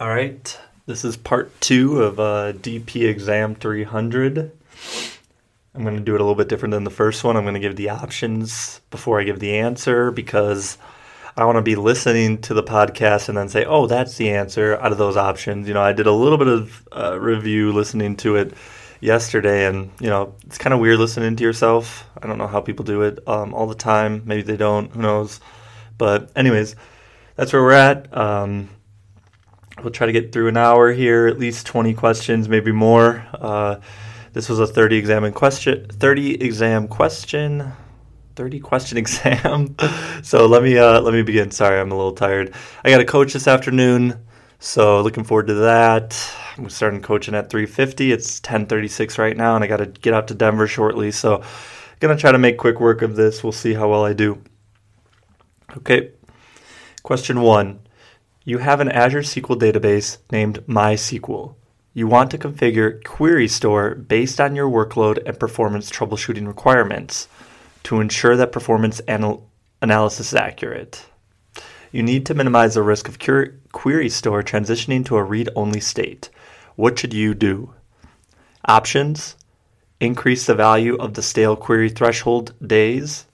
[0.00, 4.50] All right, this is part two of uh, DP Exam 300.
[5.72, 7.36] I'm going to do it a little bit different than the first one.
[7.36, 10.78] I'm going to give the options before I give the answer because
[11.36, 14.76] I want to be listening to the podcast and then say, oh, that's the answer
[14.80, 15.68] out of those options.
[15.68, 18.52] You know, I did a little bit of uh, review listening to it
[19.00, 22.04] yesterday, and, you know, it's kind of weird listening to yourself.
[22.20, 24.22] I don't know how people do it um, all the time.
[24.24, 24.90] Maybe they don't.
[24.90, 25.38] Who knows?
[25.98, 26.74] But, anyways,
[27.36, 28.12] that's where we're at.
[28.16, 28.70] Um,
[29.84, 33.26] We'll try to get through an hour here, at least 20 questions, maybe more.
[33.34, 33.80] Uh,
[34.32, 37.70] this was a 30 exam question, 30 exam question,
[38.34, 39.76] 30 question exam.
[40.22, 41.50] so let me uh, let me begin.
[41.50, 42.54] Sorry, I'm a little tired.
[42.82, 44.24] I got a coach this afternoon,
[44.58, 46.18] so looking forward to that.
[46.56, 48.10] I'm starting coaching at 3:50.
[48.10, 51.10] It's 10:36 right now, and I got to get out to Denver shortly.
[51.10, 51.42] So,
[52.00, 53.44] gonna try to make quick work of this.
[53.44, 54.42] We'll see how well I do.
[55.76, 56.12] Okay.
[57.02, 57.83] Question one.
[58.46, 61.54] You have an Azure SQL database named MySQL.
[61.94, 67.26] You want to configure Query Store based on your workload and performance troubleshooting requirements
[67.84, 69.48] to ensure that performance anal-
[69.80, 71.06] analysis is accurate.
[71.90, 75.80] You need to minimize the risk of cur- Query Store transitioning to a read only
[75.80, 76.28] state.
[76.76, 77.72] What should you do?
[78.66, 79.36] Options
[80.00, 83.24] Increase the value of the stale query threshold days,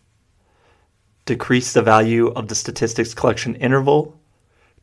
[1.24, 4.19] decrease the value of the statistics collection interval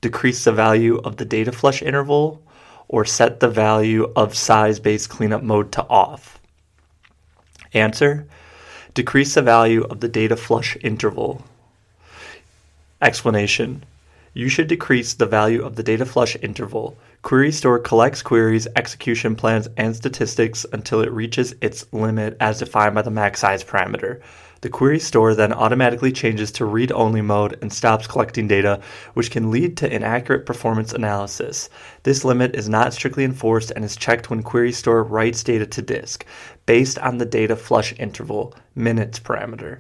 [0.02, 2.42] decrease the value of the data flush interval,
[2.88, 6.40] or set the value of size based cleanup mode to off?
[7.74, 8.28] Answer
[8.94, 11.44] Decrease the value of the data flush interval.
[13.02, 13.84] Explanation
[14.34, 16.98] You should decrease the value of the data flush interval.
[17.22, 22.96] Query Store collects queries, execution plans, and statistics until it reaches its limit as defined
[22.96, 24.22] by the max size parameter.
[24.62, 28.82] The query store then automatically changes to read only mode and stops collecting data,
[29.14, 31.70] which can lead to inaccurate performance analysis.
[32.04, 35.82] This limit is not strictly enforced and is checked when query store writes data to
[35.82, 36.26] disk,
[36.66, 39.80] based on the data flush interval minutes parameter.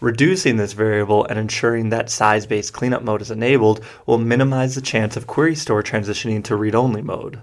[0.00, 4.82] Reducing this variable and ensuring that size based cleanup mode is enabled will minimize the
[4.82, 7.40] chance of query store transitioning to read only mode.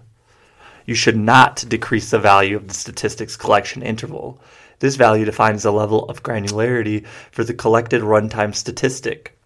[0.86, 4.40] You should not decrease the value of the statistics collection interval.
[4.84, 9.40] This value defines the level of granularity for the collected runtime statistic.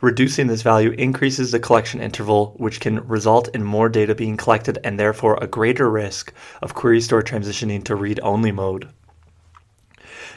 [0.00, 4.78] Reducing this value increases the collection interval, which can result in more data being collected
[4.84, 8.88] and therefore a greater risk of query store transitioning to read only mode.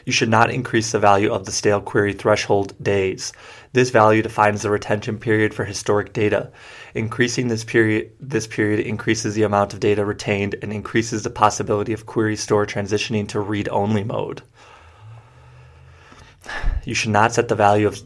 [0.05, 3.33] You should not increase the value of the stale query threshold days.
[3.73, 6.51] This value defines the retention period for historic data.
[6.93, 11.91] Increasing this period, this period increases the amount of data retained and increases the possibility
[11.91, 14.43] of query store transitioning to read-only mode.
[16.83, 17.99] You should not set the value of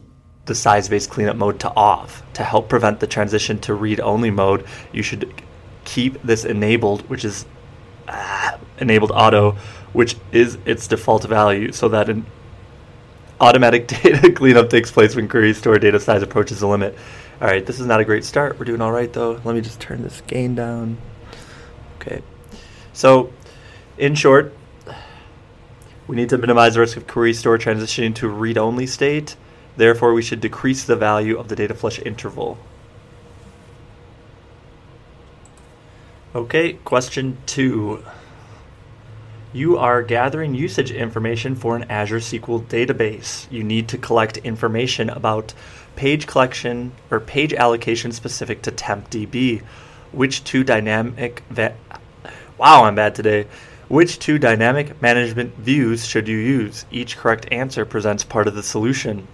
[0.46, 2.22] the size-based cleanup mode to off.
[2.32, 5.42] To help prevent the transition to read-only mode, you should
[5.84, 7.44] keep this enabled, which is
[8.08, 9.56] uh, enabled auto,
[9.92, 12.26] which is its default value, so that an
[13.40, 16.96] automatic data cleanup takes place when query store data size approaches the limit.
[17.40, 18.58] All right, this is not a great start.
[18.58, 19.40] We're doing all right though.
[19.44, 20.98] Let me just turn this gain down.
[22.00, 22.22] Okay.
[22.92, 23.32] So,
[23.98, 24.54] in short,
[26.06, 29.36] we need to minimize the risk of query store transitioning to read-only state.
[29.76, 32.58] Therefore, we should decrease the value of the data flush interval.
[36.34, 38.04] Okay, question two.
[39.52, 43.50] You are gathering usage information for an Azure SQL database.
[43.50, 45.54] You need to collect information about
[45.96, 49.62] page collection or page allocation specific to TempDB.
[50.12, 51.74] Which two dynamic va-
[52.58, 53.48] Wow, I'm bad today.
[53.88, 56.84] Which two dynamic management views should you use?
[56.92, 59.26] Each correct answer presents part of the solution.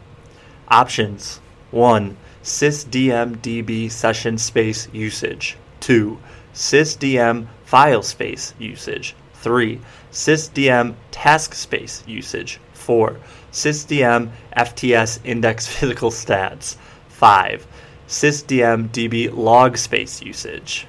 [0.69, 1.41] Options
[1.73, 2.17] 1.
[2.43, 5.59] sysdm session space usage.
[5.81, 6.17] 2.
[6.55, 9.15] sysdm file space usage.
[9.35, 9.79] 3.
[10.17, 12.59] Sysdm task space usage.
[12.73, 13.19] 4
[13.53, 16.77] sysdm FTS index physical stats.
[17.09, 17.67] 5.
[18.09, 20.87] sysdm DB log space usage.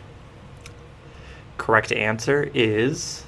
[1.58, 3.26] Correct answer is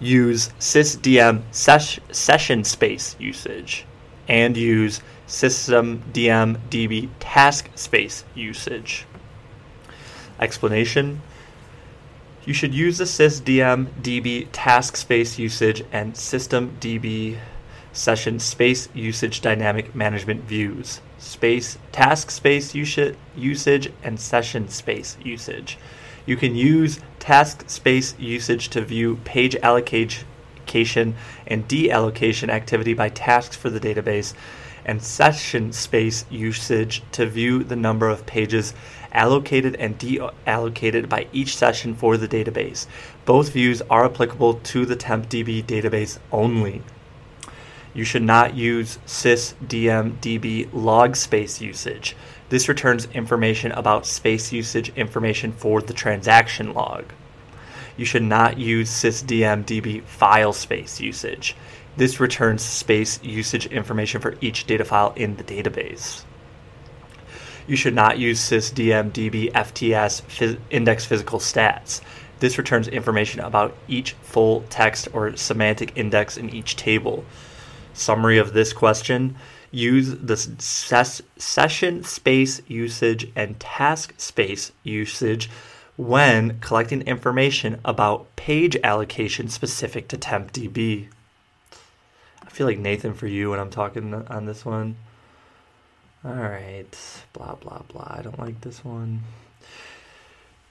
[0.00, 3.86] use sysdm ses- session space usage
[4.28, 9.06] and use systemdm DB task space usage.
[10.40, 11.22] Explanation
[12.50, 17.38] you should use the sysdm DB task space usage and system DB
[17.92, 21.00] session space usage dynamic management views.
[21.16, 25.78] Space task space usage and session space usage.
[26.26, 30.26] You can use task space usage to view page allocation
[31.46, 34.34] and deallocation activity by tasks for the database,
[34.84, 38.74] and session space usage to view the number of pages
[39.12, 42.86] allocated and deallocated by each session for the database.
[43.24, 46.82] Both views are applicable to the tempdb database only.
[47.92, 52.16] You should not use sysdmdb log space usage.
[52.48, 57.12] This returns information about space usage information for the transaction log.
[57.96, 61.56] You should not use sysdmdb file space usage.
[61.96, 66.24] This returns space usage information for each data file in the database.
[67.70, 72.00] You should not use sysdmdb FTS phys- index physical stats.
[72.40, 77.24] This returns information about each full text or semantic index in each table.
[77.94, 79.36] Summary of this question
[79.70, 85.48] use the ses- session space usage and task space usage
[85.96, 91.06] when collecting information about page allocation specific to tempdb.
[92.42, 94.96] I feel like Nathan for you when I'm talking on this one.
[96.22, 96.86] All right,
[97.32, 98.16] blah, blah, blah.
[98.18, 99.20] I don't like this one.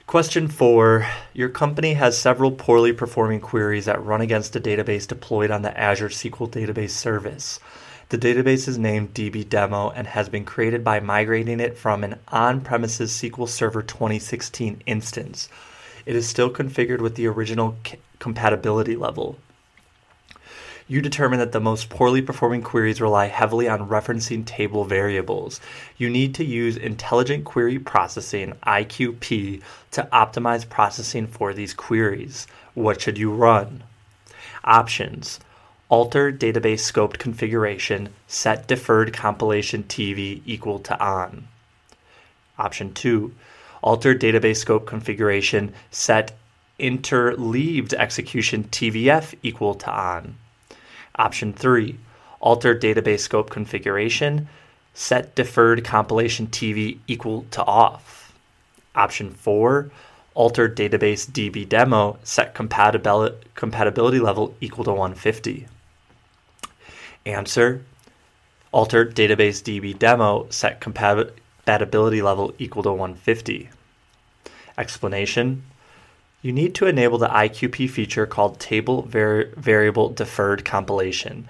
[0.06, 5.50] Question four Your company has several poorly performing queries that run against a database deployed
[5.50, 7.58] on the Azure SQL Database Service.
[8.10, 12.60] The database is named DBDemo and has been created by migrating it from an on
[12.60, 15.48] premises SQL Server 2016 instance.
[16.06, 19.36] It is still configured with the original c- compatibility level.
[20.90, 25.60] You determine that the most poorly performing queries rely heavily on referencing table variables.
[25.96, 32.48] You need to use Intelligent Query Processing, IQP, to optimize processing for these queries.
[32.74, 33.84] What should you run?
[34.64, 35.38] Options
[35.88, 41.46] alter database scoped configuration, set deferred compilation TV equal to on.
[42.58, 43.32] Option 2,
[43.80, 46.36] alter database scope configuration, set
[46.80, 50.34] interleaved execution TVF equal to on.
[51.16, 51.96] Option 3,
[52.40, 54.48] alter database scope configuration,
[54.94, 58.32] set deferred compilation TV equal to off.
[58.94, 59.90] Option 4,
[60.34, 65.66] alter database DB demo, set compatibility, compatibility level equal to 150.
[67.26, 67.82] Answer
[68.72, 73.68] Alter database DB demo set compatibility level equal to 150.
[74.78, 75.64] Explanation
[76.42, 81.46] You need to enable the IQP feature called Table Var- Variable Deferred Compilation.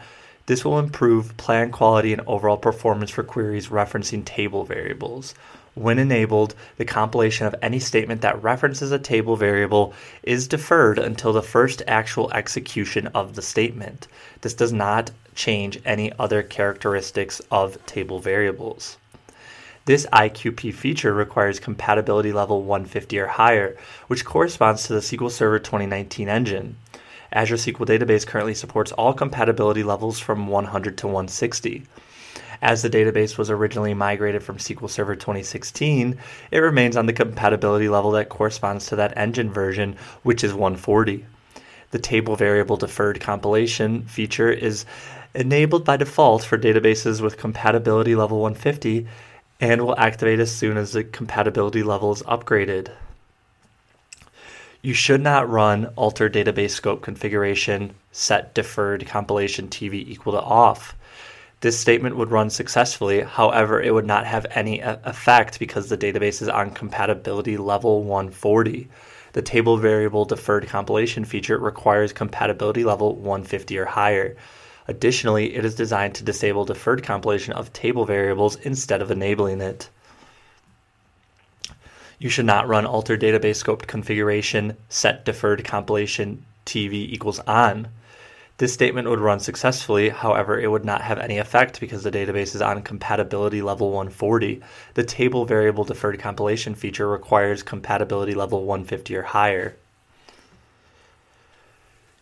[0.47, 5.33] This will improve plan quality and overall performance for queries referencing table variables.
[5.77, 9.95] When enabled, the compilation of any statement that references a table variable
[10.25, 14.09] is deferred until the first actual execution of the statement.
[14.41, 18.99] This does not change any other characteristics of table variables.
[19.91, 23.77] This IQP feature requires compatibility level 150 or higher,
[24.07, 26.77] which corresponds to the SQL Server 2019 engine.
[27.33, 31.83] Azure SQL Database currently supports all compatibility levels from 100 to 160.
[32.63, 36.17] As the database was originally migrated from SQL Server 2016,
[36.53, 41.27] it remains on the compatibility level that corresponds to that engine version, which is 140.
[41.91, 44.87] The table variable deferred compilation feature is
[45.35, 49.09] enabled by default for databases with compatibility level 150
[49.61, 52.91] and will activate as soon as the compatibility level is upgraded.
[54.83, 60.97] You should not run alter database scope configuration set deferred compilation TV equal to off.
[61.61, 66.41] This statement would run successfully, however, it would not have any effect because the database
[66.41, 68.89] is on compatibility level 140.
[69.35, 74.37] The table variable deferred compilation feature requires compatibility level 150 or higher.
[74.91, 79.89] Additionally, it is designed to disable deferred compilation of table variables instead of enabling it.
[82.19, 87.87] You should not run alter database scoped configuration set deferred compilation TV equals on.
[88.59, 92.57] This statement would run successfully, however, it would not have any effect because the database
[92.57, 94.61] is on compatibility level 140.
[94.95, 99.77] The table variable deferred compilation feature requires compatibility level 150 or higher.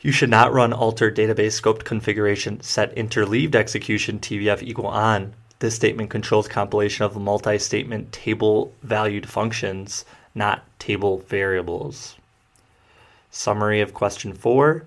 [0.00, 5.34] You should not run alter database scoped configuration set interleaved execution TVF equal on.
[5.58, 10.04] This statement controls compilation of multi-statement table valued functions,
[10.36, 12.14] not table variables.
[13.32, 14.86] Summary of question 4.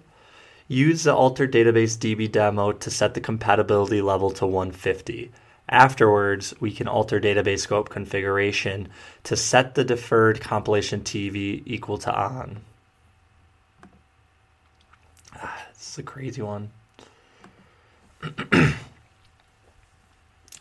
[0.69, 5.29] Use the alter database DB demo to set the compatibility level to 150.
[5.67, 8.87] Afterwards, we can alter database scope configuration
[9.25, 12.61] to set the deferred compilation TV equal to on.
[15.91, 16.71] Is a crazy one.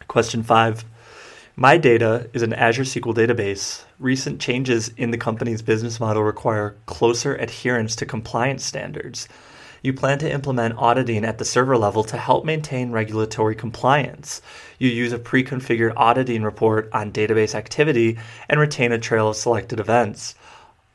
[0.09, 0.85] Question five.
[1.55, 3.85] My data is an Azure SQL database.
[4.01, 9.29] Recent changes in the company's business model require closer adherence to compliance standards.
[9.83, 14.43] You plan to implement auditing at the server level to help maintain regulatory compliance.
[14.81, 18.19] You use a pre configured auditing report on database activity
[18.49, 20.35] and retain a trail of selected events.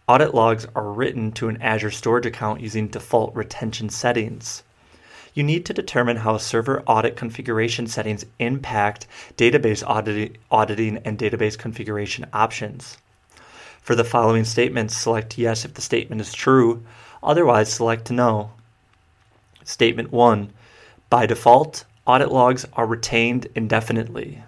[0.08, 4.62] Audit logs are written to an Azure storage account using default retention settings.
[5.34, 9.84] You need to determine how server audit configuration settings impact database
[10.52, 13.00] auditing and database configuration options.
[13.82, 16.86] For the following statements, select yes if the statement is true,
[17.24, 18.52] otherwise, select no.
[19.64, 20.54] Statement 1
[21.10, 24.44] By default, audit logs are retained indefinitely.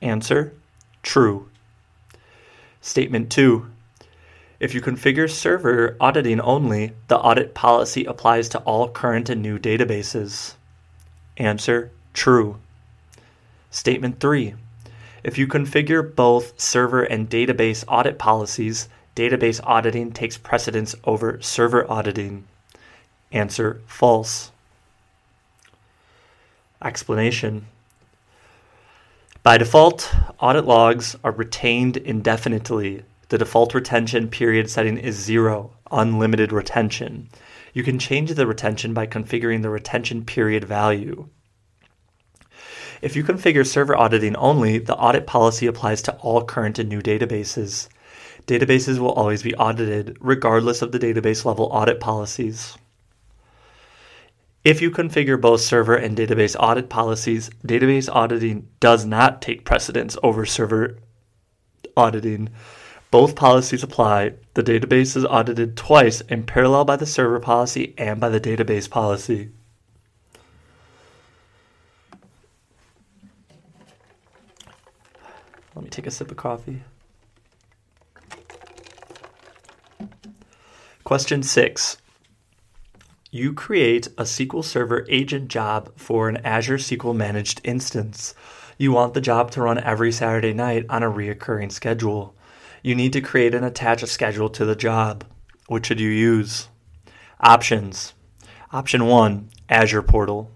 [0.00, 0.54] Answer
[1.02, 1.48] True.
[2.80, 3.70] Statement 2
[4.58, 9.58] if you configure server auditing only, the audit policy applies to all current and new
[9.58, 10.54] databases.
[11.36, 12.58] Answer True.
[13.70, 14.54] Statement 3.
[15.22, 21.90] If you configure both server and database audit policies, database auditing takes precedence over server
[21.90, 22.46] auditing.
[23.32, 24.52] Answer False.
[26.82, 27.66] Explanation
[29.42, 36.52] By default, audit logs are retained indefinitely the default retention period setting is zero, unlimited
[36.52, 37.28] retention.
[37.72, 41.28] You can change the retention by configuring the retention period value.
[43.02, 47.02] If you configure server auditing only, the audit policy applies to all current and new
[47.02, 47.88] databases.
[48.46, 52.78] Databases will always be audited, regardless of the database level audit policies.
[54.64, 60.16] If you configure both server and database audit policies, database auditing does not take precedence
[60.22, 60.98] over server
[61.96, 62.48] auditing.
[63.10, 64.34] Both policies apply.
[64.54, 68.90] The database is audited twice in parallel by the server policy and by the database
[68.90, 69.50] policy.
[75.74, 76.82] Let me take a sip of coffee.
[81.04, 81.98] Question 6.
[83.30, 88.34] You create a SQL Server agent job for an Azure SQL managed instance.
[88.78, 92.34] You want the job to run every Saturday night on a reoccurring schedule.
[92.86, 95.24] You need to create and attach a schedule to the job.
[95.66, 96.68] Which should you use?
[97.40, 98.14] Options.
[98.70, 100.52] Option 1, Azure Portal.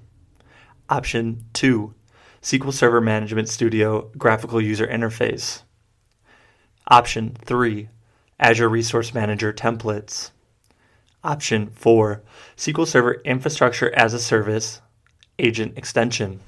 [0.88, 1.92] Option 2,
[2.40, 5.64] SQL Server Management Studio Graphical User Interface.
[6.86, 7.88] Option 3,
[8.38, 10.30] Azure Resource Manager Templates.
[11.24, 12.22] Option 4,
[12.56, 14.80] SQL Server Infrastructure as a Service
[15.40, 16.38] Agent Extension.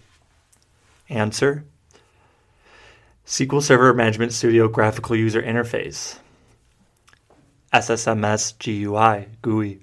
[1.08, 1.64] Answer
[3.26, 6.18] SQL Server Management Studio Graphical User Interface,
[7.72, 9.80] SSMS GUI, GUI.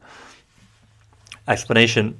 [1.47, 2.19] Explanation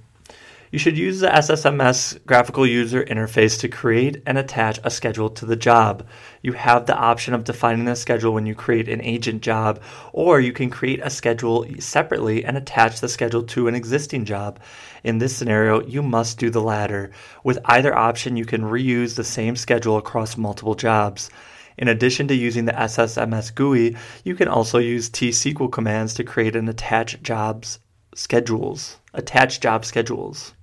[0.72, 5.46] you should use the SSMS graphical user interface to create and attach a schedule to
[5.48, 6.06] the job.
[6.44, 9.82] You have the option of defining the schedule when you create an agent job,
[10.14, 14.60] or you can create a schedule separately and attach the schedule to an existing job.
[15.04, 17.10] In this scenario, you must do the latter.
[17.44, 21.32] With either option, you can reuse the same schedule across multiple jobs.
[21.80, 26.56] In addition to using the SSMS GUI, you can also use T-SQL commands to create
[26.56, 27.80] and attach jobs
[28.14, 30.54] schedules, attach job schedules.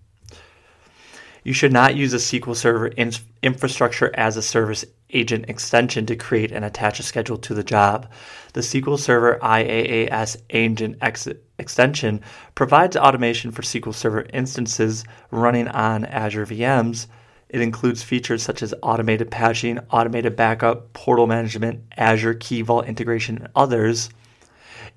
[1.46, 6.16] You should not use a SQL Server in- infrastructure as a service agent extension to
[6.16, 8.10] create and attach a schedule to the job.
[8.54, 11.28] The SQL Server IaaS agent ex-
[11.60, 12.20] extension
[12.56, 17.06] provides automation for SQL Server instances running on Azure VMs.
[17.48, 23.38] It includes features such as automated patching, automated backup, portal management, Azure Key Vault integration,
[23.38, 24.10] and others.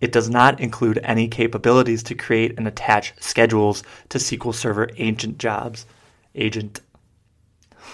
[0.02, 5.38] It does not include any capabilities to create and attach schedules to SQL Server agent
[5.38, 5.86] jobs
[6.36, 6.82] agent.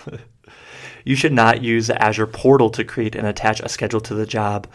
[1.06, 4.26] you should not use the Azure portal to create and attach a schedule to the
[4.26, 4.68] job.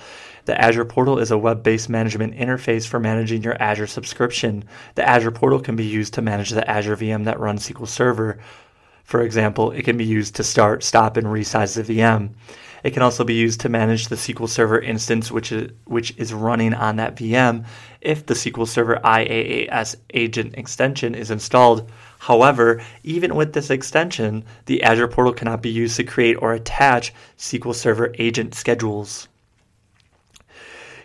[0.47, 4.65] The Azure portal is a web based management interface for managing your Azure subscription.
[4.95, 8.39] The Azure portal can be used to manage the Azure VM that runs SQL Server.
[9.05, 12.31] For example, it can be used to start, stop, and resize the VM.
[12.83, 16.33] It can also be used to manage the SQL Server instance which is, which is
[16.33, 17.67] running on that VM
[18.01, 21.91] if the SQL Server IaaS agent extension is installed.
[22.21, 27.15] However, even with this extension, the Azure portal cannot be used to create or attach
[27.39, 29.27] SQL Server agent schedules.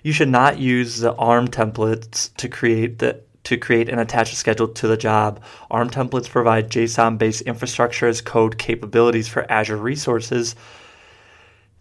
[0.04, 4.36] You should not use the ARM templates to create the to create and attach a
[4.36, 5.42] schedule to the job.
[5.72, 10.54] ARM templates provide JSON-based infrastructure as code capabilities for Azure resources,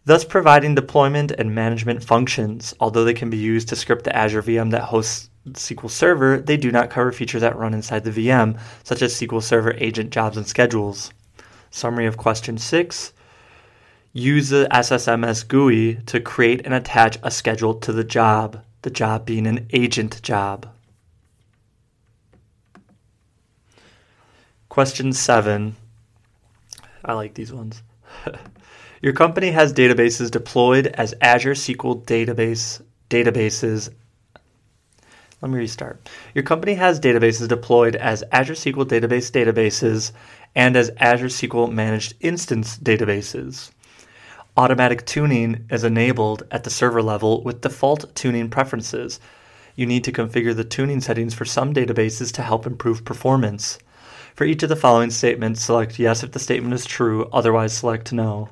[0.05, 2.73] thus providing deployment and management functions.
[2.79, 6.57] Although they can be used to script the Azure VM that hosts SQL Server, they
[6.57, 10.37] do not cover features that run inside the VM, such as SQL Server agent jobs
[10.37, 11.13] and schedules.
[11.71, 13.13] Summary of question 6
[14.13, 19.27] Use the SSMS GUI to create and attach a schedule to the job, the job
[19.27, 20.69] being an agent job.
[24.69, 25.75] Question seven.
[27.05, 27.83] I like these ones.
[29.03, 33.93] Your company has databases deployed as Azure SQL database databases.
[35.45, 36.09] Let me restart.
[36.35, 40.11] Your company has databases deployed as Azure SQL database databases
[40.55, 43.71] and as Azure SQL managed instance databases.
[44.57, 49.21] Automatic tuning is enabled at the server level with default tuning preferences.
[49.77, 53.79] You need to configure the tuning settings for some databases to help improve performance.
[54.35, 58.15] For each of the following statements, select yes if the statement is true, otherwise, select
[58.15, 58.49] no.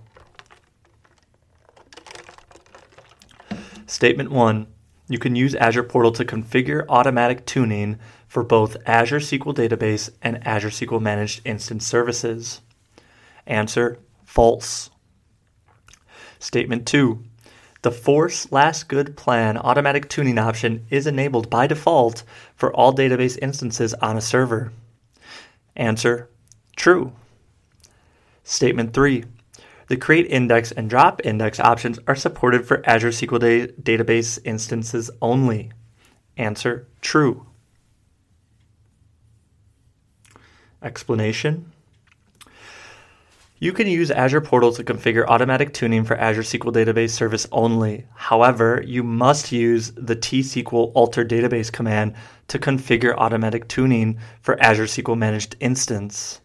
[3.87, 4.67] Statement 1
[5.09, 10.47] You can use Azure Portal to configure automatic tuning for both Azure SQL Database and
[10.47, 12.61] Azure SQL Managed Instance Services.
[13.47, 14.91] Answer False.
[16.39, 17.23] Statement 2.
[17.83, 22.23] The Force Last Good Plan automatic tuning option is enabled by default
[22.55, 24.73] for all database instances on a server.
[25.75, 26.29] Answer
[26.77, 27.13] True.
[28.45, 29.25] Statement 3.
[29.89, 35.11] The create index and drop index options are supported for Azure SQL da- database instances
[35.21, 35.73] only.
[36.37, 37.47] Answer True.
[40.83, 41.73] Explanation
[43.63, 48.07] you can use Azure Portal to configure automatic tuning for Azure SQL Database Service only.
[48.13, 52.15] However, you must use the tsql alter database command
[52.49, 56.41] to configure automatic tuning for Azure SQL Managed Instance.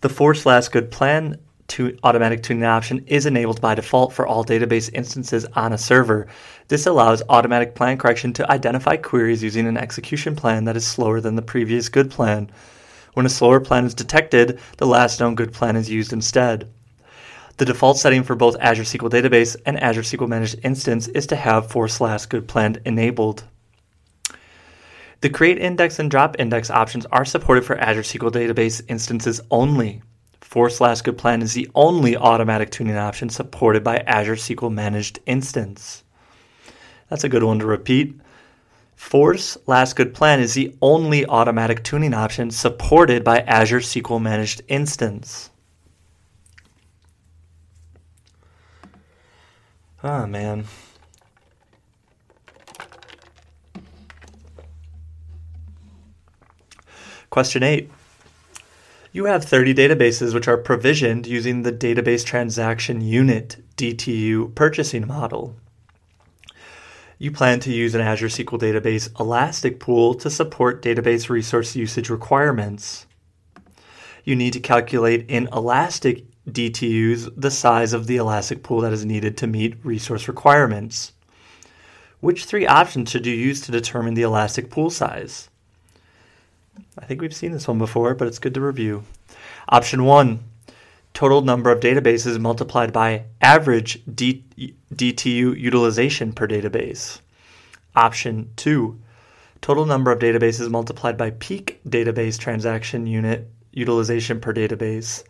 [0.00, 1.36] The force last good plan
[1.70, 6.26] to automatic tuning option is enabled by default for all database instances on a server.
[6.68, 11.20] This allows automatic plan correction to identify queries using an execution plan that is slower
[11.20, 12.50] than the previous good plan.
[13.14, 16.68] When a slower plan is detected, the last known good plan is used instead.
[17.56, 21.36] The default setting for both Azure SQL Database and Azure SQL Managed Instance is to
[21.36, 23.44] have force last good plan enabled.
[25.20, 30.02] The create index and drop index options are supported for Azure SQL Database instances only.
[30.50, 35.20] Force last good plan is the only automatic tuning option supported by Azure SQL Managed
[35.24, 36.02] Instance.
[37.08, 38.18] That's a good one to repeat.
[38.96, 44.62] Force Last Good Plan is the only automatic tuning option supported by Azure SQL Managed
[44.66, 45.50] Instance.
[50.02, 50.64] Ah, oh, man.
[57.30, 57.88] Question 8.
[59.12, 65.56] You have 30 databases which are provisioned using the Database Transaction Unit DTU purchasing model
[67.20, 72.08] you plan to use an Azure SQL Database Elastic Pool to support database resource usage
[72.08, 73.06] requirements.
[74.24, 79.04] You need to calculate in Elastic DTUs the size of the Elastic Pool that is
[79.04, 81.12] needed to meet resource requirements.
[82.20, 85.49] Which three options should you use to determine the Elastic Pool size?
[86.98, 89.04] I think we've seen this one before, but it's good to review.
[89.68, 90.40] Option one
[91.14, 94.44] total number of databases multiplied by average D-
[94.94, 97.20] DTU utilization per database.
[97.96, 98.98] Option 2,
[99.60, 105.24] total number of databases multiplied by peak database transaction unit utilization per database.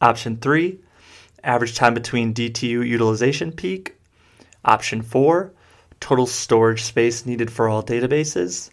[0.00, 0.78] Option 3,
[1.44, 3.94] average time between DTU utilization peak.
[4.64, 5.52] Option 4,
[6.00, 8.70] total storage space needed for all databases.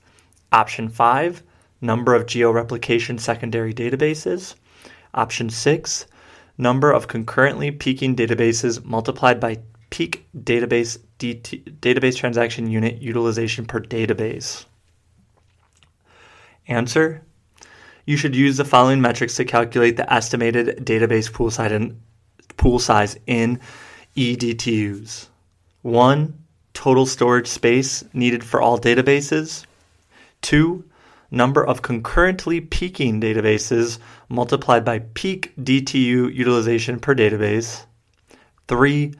[0.52, 1.44] Option 5,
[1.82, 4.56] number of georeplication secondary databases.
[5.14, 6.06] Option 6,
[6.58, 9.60] number of concurrently peaking databases multiplied by
[9.90, 14.66] peak database DT, database transaction unit utilization per database.
[16.68, 17.22] Answer
[18.06, 22.00] You should use the following metrics to calculate the estimated database pool size in,
[22.58, 23.60] pool size in
[24.16, 25.28] eDTUs.
[25.84, 26.44] 1.
[26.74, 29.66] Total storage space needed for all databases.
[30.42, 30.84] 2
[31.32, 37.86] number of concurrently peaking databases multiplied by peak DTU utilization per database.
[38.68, 39.14] 3.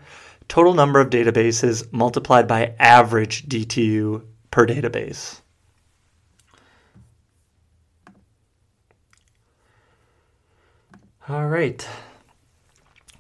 [0.48, 5.42] Total number of databases multiplied by average DTU per database.
[11.28, 11.88] All right.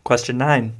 [0.03, 0.75] Question 9.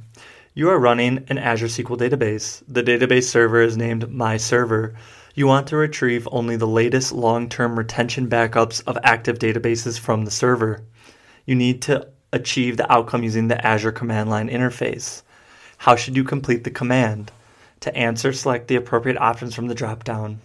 [0.54, 2.62] You are running an Azure SQL database.
[2.68, 4.94] The database server is named My Server.
[5.36, 10.24] You want to retrieve only the latest long term retention backups of active databases from
[10.24, 10.80] the server.
[11.44, 15.20] You need to achieve the outcome using the Azure command line interface.
[15.76, 17.32] How should you complete the command?
[17.80, 20.38] To answer, select the appropriate options from the dropdown.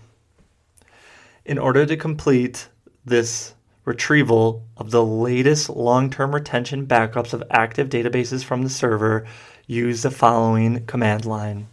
[1.46, 2.68] In order to complete
[3.06, 3.54] this
[3.86, 9.26] retrieval of the latest long term retention backups of active databases from the server,
[9.68, 11.68] use the following command line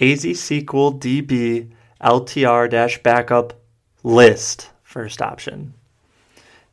[0.00, 1.68] AZ SQL db
[2.02, 3.54] ltr backup
[4.02, 5.74] list, first option.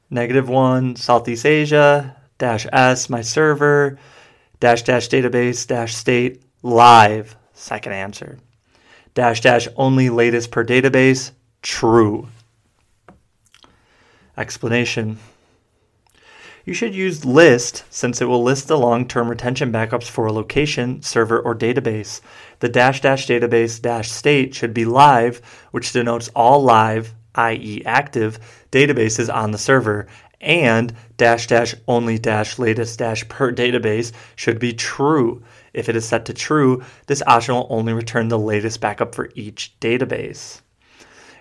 [0.09, 3.97] negative 1 Southeast Asia, dash S my server,
[4.59, 8.38] dash dash database, dash state, live, second answer.
[9.13, 12.27] Dash dash only latest per database, true.
[14.38, 15.17] Explanation.
[16.65, 20.33] You should use list since it will list the long term retention backups for a
[20.33, 22.21] location, server, or database.
[22.60, 25.41] The dash dash database dash state should be live,
[25.72, 28.39] which denotes all live, i.e., active,
[28.72, 30.08] databases on the server,
[30.41, 35.44] and dash dash only dash latest dash per database should be true.
[35.74, 39.30] If it is set to true, this option will only return the latest backup for
[39.36, 40.62] each database.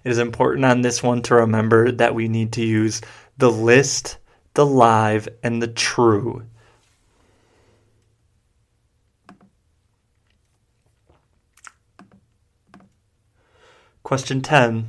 [0.05, 3.01] It is important on this one to remember that we need to use
[3.39, 4.19] the list
[4.55, 6.45] the live, and the true.
[14.05, 14.87] Question 10.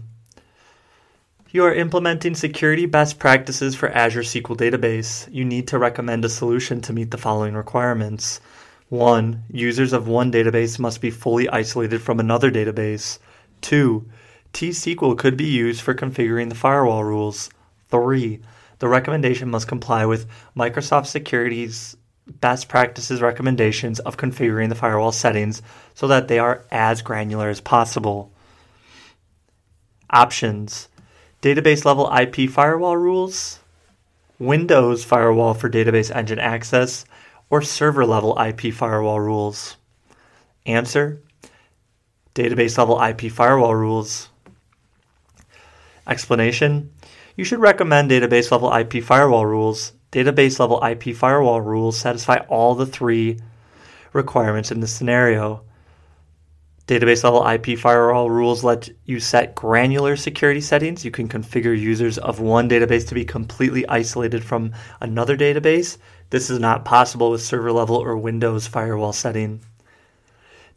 [1.51, 5.33] You are implementing security best practices for Azure SQL Database.
[5.33, 8.41] You need to recommend a solution to meet the following requirements.
[8.89, 9.45] 1.
[9.49, 13.19] Users of one database must be fully isolated from another database.
[13.61, 14.05] 2.
[14.51, 17.49] T-SQL could be used for configuring the firewall rules.
[17.91, 18.41] 3
[18.79, 21.95] the recommendation must comply with Microsoft Security's
[22.27, 25.61] best practices recommendations of configuring the firewall settings
[25.93, 28.33] so that they are as granular as possible.
[30.09, 30.89] Options
[31.41, 33.59] Database level IP firewall rules,
[34.39, 37.05] Windows firewall for database engine access,
[37.49, 39.77] or server level IP firewall rules.
[40.65, 41.21] Answer
[42.33, 44.29] Database level IP firewall rules.
[46.07, 46.91] Explanation
[47.35, 49.91] you should recommend database level IP firewall rules.
[50.11, 53.39] Database level IP firewall rules satisfy all the three
[54.13, 55.61] requirements in this scenario.
[56.87, 61.03] Database level IP firewall rules let you set granular security settings.
[61.03, 64.71] You can configure users of one database to be completely isolated from
[65.01, 65.97] another database.
[66.29, 69.61] This is not possible with server level or Windows firewall setting.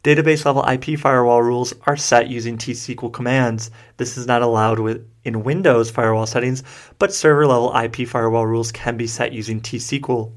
[0.03, 3.69] Database level IP firewall rules are set using T-SQL commands.
[3.97, 6.63] This is not allowed with, in Windows firewall settings,
[6.97, 10.31] but server level IP firewall rules can be set using T-SQL.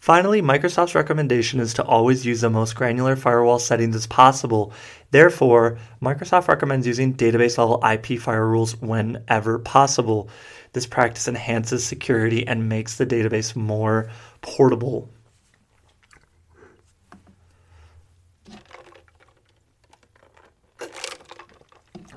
[0.00, 4.72] Finally, Microsoft's recommendation is to always use the most granular firewall settings as possible.
[5.10, 10.30] Therefore, Microsoft recommends using database level IP firewall rules whenever possible.
[10.72, 14.10] This practice enhances security and makes the database more
[14.40, 15.10] portable.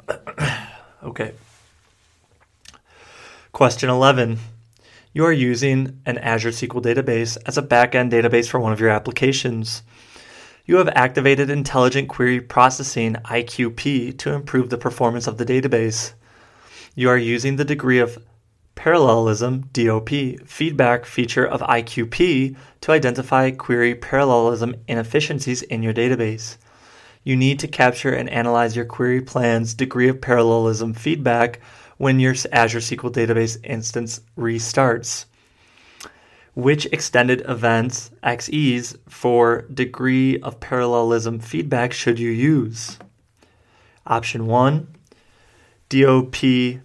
[1.04, 1.34] Okay.
[3.52, 4.40] Question 11.
[5.16, 8.90] You are using an Azure SQL database as a backend database for one of your
[8.90, 9.84] applications.
[10.66, 16.14] You have activated Intelligent Query Processing IQP to improve the performance of the database.
[16.96, 18.18] You are using the degree of
[18.74, 20.10] parallelism DOP
[20.48, 26.58] feedback feature of IQP to identify query parallelism inefficiencies in your database
[27.24, 31.60] you need to capture and analyze your query plan's degree of parallelism feedback
[32.04, 35.26] when your Azure SQL Database instance restarts.
[36.54, 43.00] Which extended events, XEs, for degree of parallelism feedback should you use?
[44.06, 44.88] Option 1
[45.88, 46.36] DOP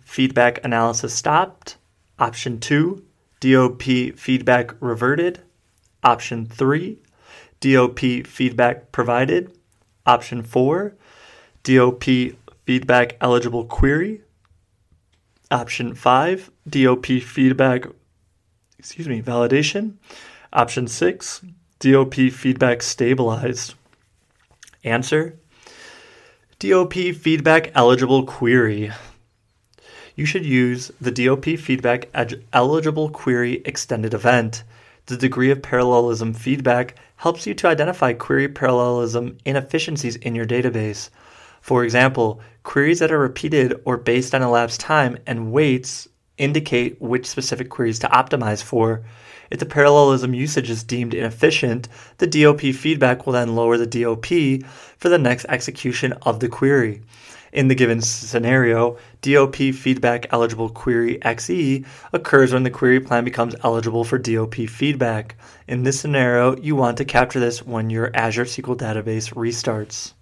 [0.05, 1.77] feedback analysis stopped.
[2.21, 3.05] Option 2
[3.41, 3.83] DOP
[4.17, 5.41] feedback reverted.
[6.05, 6.97] Option 3
[7.61, 9.53] DOP feedback provided.
[10.07, 10.95] Option 4,
[11.65, 12.05] DOP
[12.65, 14.23] feedback eligible query.
[15.51, 17.87] Option 5, DOP feedback
[18.79, 19.95] excuse me, validation.
[20.53, 21.43] Option 6,
[21.81, 23.75] DOP feedback stabilized.
[24.85, 25.39] Answer
[26.59, 28.93] DOP feedback eligible query.
[30.15, 32.09] You should use the DOP feedback
[32.53, 34.65] eligible query extended event.
[35.07, 41.11] The degree of parallelism feedback helps you to identify query parallelism inefficiencies in your database.
[41.69, 47.27] For example, queries that are repeated or based on elapsed time and waits indicate which
[47.27, 49.05] specific queries to optimize for.
[49.51, 54.65] If the parallelism usage is deemed inefficient, the DOP feedback will then lower the DOP
[54.97, 57.03] for the next execution of the query.
[57.53, 63.55] In the given scenario, DOP feedback eligible query XE occurs when the query plan becomes
[63.63, 65.37] eligible for DOP feedback.
[65.67, 70.15] In this scenario, you want to capture this when your Azure SQL database restarts.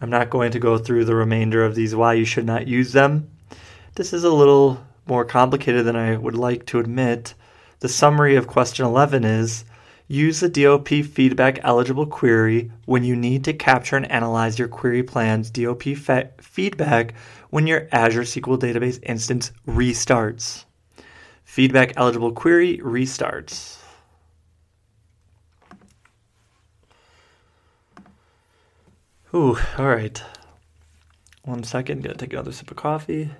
[0.00, 2.92] I'm not going to go through the remainder of these why you should not use
[2.92, 3.30] them.
[3.94, 7.34] This is a little more complicated than I would like to admit.
[7.80, 9.64] The summary of question 11 is
[10.08, 15.02] Use the DOP feedback eligible query when you need to capture and analyze your query
[15.02, 17.14] plan's DOP fe- feedback
[17.50, 20.64] when your Azure SQL Database instance restarts.
[21.44, 23.75] Feedback eligible query restarts.
[29.36, 30.22] Ooh, all right.
[31.42, 33.32] One second, gonna take another sip of coffee.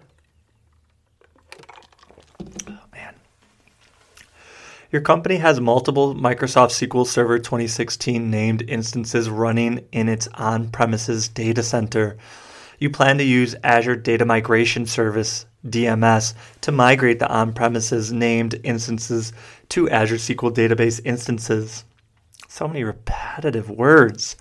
[2.68, 3.14] Oh man.
[4.92, 11.28] Your company has multiple Microsoft SQL Server 2016 named instances running in its on premises
[11.28, 12.18] data center.
[12.78, 18.60] You plan to use Azure Data Migration Service, DMS, to migrate the on premises named
[18.64, 19.32] instances
[19.70, 21.86] to Azure SQL Database instances.
[22.48, 24.36] So many repetitive words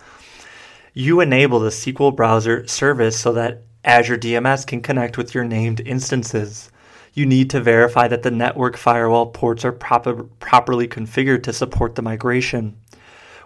[0.95, 5.81] you enable the SQL browser service so that Azure DMS can connect with your named
[5.81, 6.71] instances.
[7.13, 11.95] You need to verify that the network firewall ports are proper, properly configured to support
[11.95, 12.77] the migration.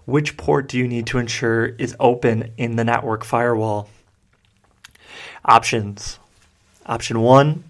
[0.06, 3.90] Which port do you need to ensure is open in the network firewall?
[5.44, 6.20] Options
[6.86, 7.64] Option 1,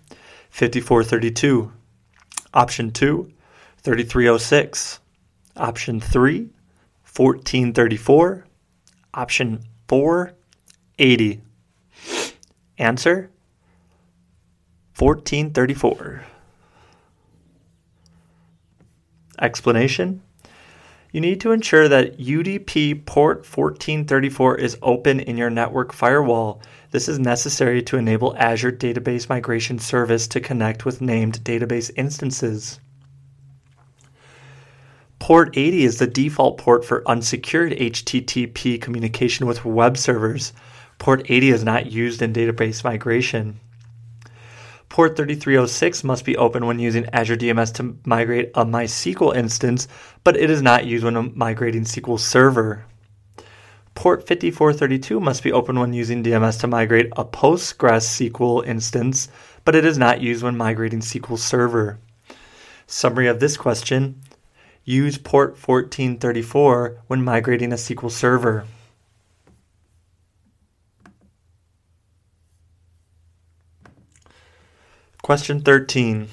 [0.49, 1.71] 5432.
[2.53, 3.31] Option 2,
[3.83, 4.99] 3306.
[5.57, 8.45] Option 3, 1434.
[9.13, 10.33] Option 4,
[10.99, 11.41] 80.
[12.77, 13.29] Answer
[14.97, 16.23] 1434.
[19.41, 20.21] Explanation
[21.11, 26.61] You need to ensure that UDP port 1434 is open in your network firewall.
[26.91, 32.79] This is necessary to enable Azure Database Migration Service to connect with named database instances.
[35.19, 40.53] Port 80 is the default port for unsecured HTTP communication with web servers.
[40.97, 43.59] Port 80 is not used in database migration.
[44.87, 49.87] Port 3306 must be open when using Azure DMS to migrate a MySQL instance,
[50.23, 52.85] but it is not used when migrating SQL Server.
[53.93, 59.27] Port 5432 must be open when using DMS to migrate a PostgreSQL instance,
[59.63, 61.99] but it is not used when migrating SQL Server.
[62.87, 64.21] Summary of this question
[64.89, 68.65] Use port 1434 when migrating a SQL server.
[75.21, 76.29] Question 13.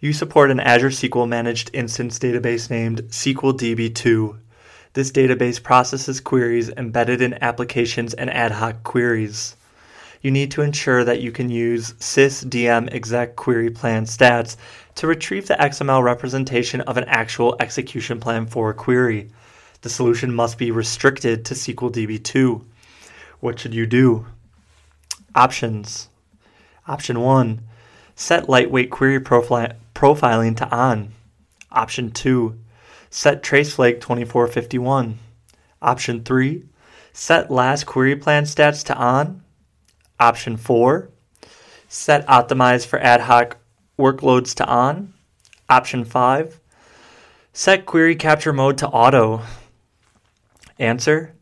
[0.00, 4.38] You support an Azure SQL managed instance database named SQLDB2.
[4.92, 9.56] This database processes queries embedded in applications and ad hoc queries
[10.22, 14.56] you need to ensure that you can use sysdm exec query plan stats
[14.98, 19.30] to retrieve the XML representation of an actual execution plan for a query.
[19.82, 22.64] The solution must be restricted to SQL DB2.
[23.38, 24.26] What should you do?
[25.36, 26.08] Options.
[26.88, 27.60] Option 1.
[28.16, 31.12] Set lightweight query profi- profiling to on.
[31.70, 32.58] Option 2.
[33.08, 35.16] Set traceflag 2451.
[35.80, 36.64] Option 3.
[37.12, 39.42] Set last query plan stats to on.
[40.20, 41.10] Option 4,
[41.86, 43.57] set optimize for ad hoc
[43.98, 45.12] workloads to on.
[45.68, 46.58] Option 5,
[47.52, 49.42] set query capture mode to auto.
[50.78, 51.34] Answer,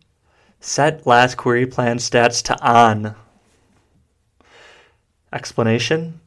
[0.58, 3.14] set last query plan stats to on.
[5.32, 6.20] Explanation,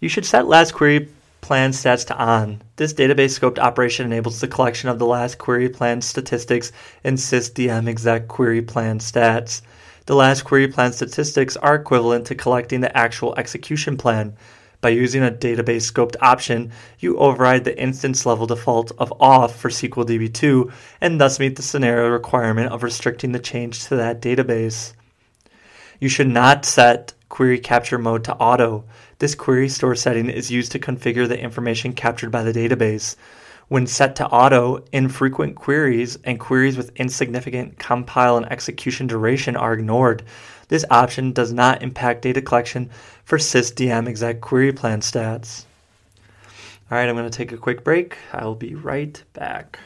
[0.00, 1.08] you should set last query
[1.40, 2.60] plan stats to on.
[2.76, 6.70] This database scoped operation enables the collection of the last query plan statistics
[7.02, 9.62] in sysdm exec query plan stats.
[10.06, 14.36] The last query plan statistics are equivalent to collecting the actual execution plan.
[14.80, 19.68] By using a database scoped option, you override the instance level default of off for
[19.68, 24.94] SQL DB2 and thus meet the scenario requirement of restricting the change to that database.
[26.00, 28.84] You should not set query capture mode to auto.
[29.18, 33.16] This query store setting is used to configure the information captured by the database.
[33.68, 39.74] When set to auto, infrequent queries and queries with insignificant compile and execution duration are
[39.74, 40.24] ignored.
[40.70, 42.90] This option does not impact data collection
[43.24, 45.64] for sysdm exec query plan stats.
[46.90, 48.16] All right, I'm going to take a quick break.
[48.32, 49.80] I will be right back.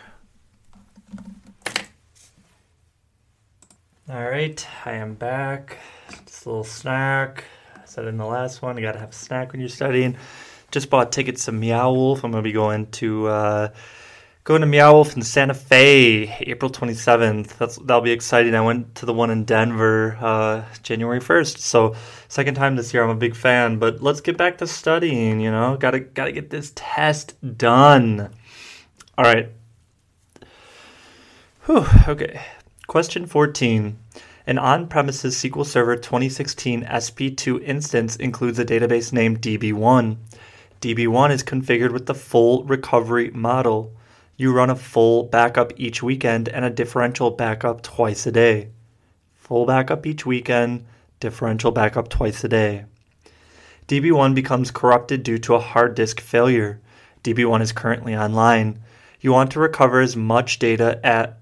[4.11, 5.79] All right, I am back.
[6.27, 7.45] Just a little snack.
[7.75, 10.19] I said in the last one, you got to have a snack when you're studying
[10.71, 12.25] just bought tickets to Meow Wolf.
[12.25, 13.69] I'm going to be going to uh,
[14.45, 17.57] going to Meow Wolf in Santa Fe, April 27th.
[17.57, 18.55] That's that'll be exciting.
[18.55, 21.97] I went to the one in Denver uh, January 1st, so
[22.29, 23.03] second time this year.
[23.03, 23.79] I'm a big fan.
[23.79, 25.41] But let's get back to studying.
[25.41, 28.31] You know, gotta gotta get this test done.
[29.17, 29.51] All right.
[31.65, 32.43] Whew, okay.
[32.87, 33.99] Question 14.
[34.47, 40.19] An on premises SQL Server 2016 SP2 instance includes a database named DB1.
[40.83, 43.95] DB1 is configured with the full recovery model.
[44.37, 48.71] You run a full backup each weekend and a differential backup twice a day.
[49.37, 50.87] Full backup each weekend,
[51.21, 52.85] differential backup twice a day.
[53.87, 56.81] DB1 becomes corrupted due to a hard disk failure.
[57.23, 58.81] DB1 is currently online.
[59.21, 61.39] You want to recover as much data at,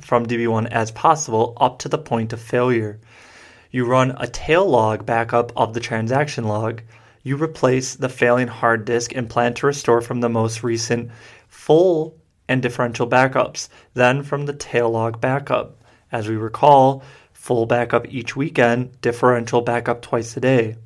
[0.00, 2.98] from DB1 as possible up to the point of failure.
[3.70, 6.80] You run a tail log backup of the transaction log.
[7.22, 11.10] You replace the failing hard disk and plan to restore from the most recent
[11.48, 12.16] full
[12.48, 15.76] and differential backups, then from the tail log backup.
[16.10, 17.02] As we recall,
[17.32, 20.76] full backup each weekend, differential backup twice a day.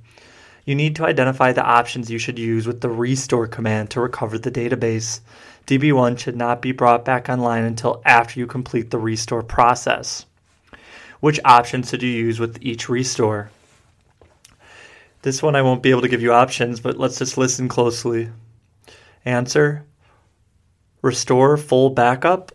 [0.64, 4.38] You need to identify the options you should use with the restore command to recover
[4.38, 5.20] the database.
[5.66, 10.26] DB1 should not be brought back online until after you complete the restore process.
[11.20, 13.50] Which options should you use with each restore?
[15.22, 18.30] This one I won't be able to give you options, but let's just listen closely.
[19.24, 19.84] Answer
[21.02, 22.52] Restore full backup,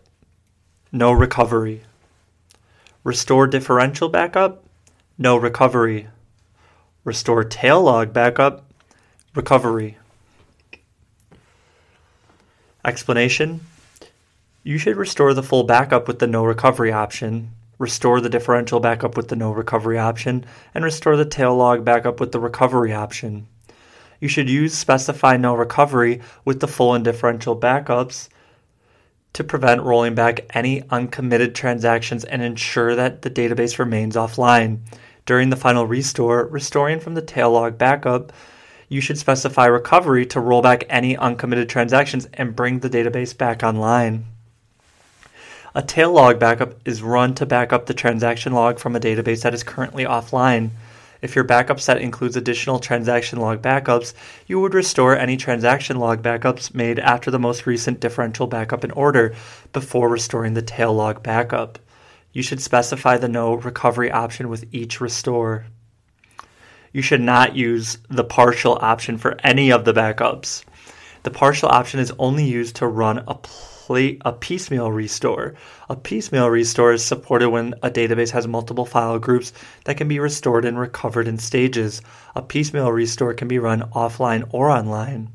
[0.92, 1.84] no recovery.
[3.04, 4.64] Restore differential backup,
[5.18, 6.08] no recovery.
[7.04, 8.66] Restore tail log backup,
[9.36, 9.98] recovery.
[12.84, 13.62] Explanation
[14.64, 19.16] You should restore the full backup with the no recovery option, restore the differential backup
[19.16, 23.48] with the no recovery option, and restore the tail log backup with the recovery option.
[24.22, 28.30] You should use specify no recovery with the full and differential backups
[29.34, 34.82] to prevent rolling back any uncommitted transactions and ensure that the database remains offline.
[35.26, 38.32] During the final restore, restoring from the tail log backup,
[38.90, 43.64] you should specify recovery to roll back any uncommitted transactions and bring the database back
[43.64, 44.26] online.
[45.74, 49.42] A tail log backup is run to back up the transaction log from a database
[49.42, 50.72] that is currently offline.
[51.22, 54.14] If your backup set includes additional transaction log backups,
[54.48, 58.92] you would restore any transaction log backups made after the most recent differential backup in
[58.92, 59.36] order
[59.72, 61.78] before restoring the tail log backup.
[62.34, 65.66] You should specify the no recovery option with each restore.
[66.92, 70.64] You should not use the partial option for any of the backups.
[71.24, 73.36] The partial option is only used to run a
[73.98, 75.56] a piecemeal restore.
[75.90, 79.54] A piecemeal restore is supported when a database has multiple file groups
[79.86, 82.02] that can be restored and recovered in stages.
[82.36, 85.30] A piecemeal restore can be run offline or online.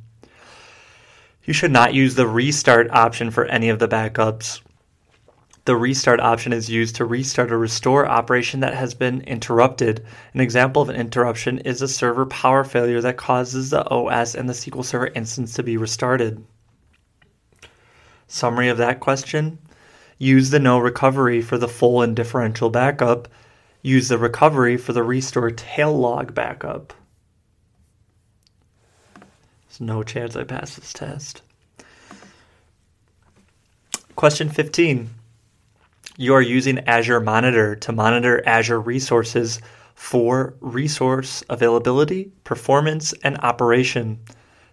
[1.45, 4.61] You should not use the restart option for any of the backups.
[5.67, 10.05] The restart option is used to restart a restore operation that has been interrupted.
[10.33, 14.49] An example of an interruption is a server power failure that causes the OS and
[14.49, 16.45] the SQL Server instance to be restarted.
[18.29, 19.59] Summary of that question
[20.19, 23.29] use the no recovery for the full and differential backup,
[23.83, 26.95] use the recovery for the restore tail log backup.
[29.69, 31.43] There's no chance I pass this test.
[34.15, 35.11] Question 15.
[36.17, 39.61] You are using Azure Monitor to monitor Azure resources
[39.95, 44.19] for resource availability, performance, and operation.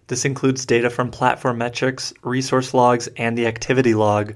[0.06, 4.34] This includes data from platform metrics, resource logs, and the activity log.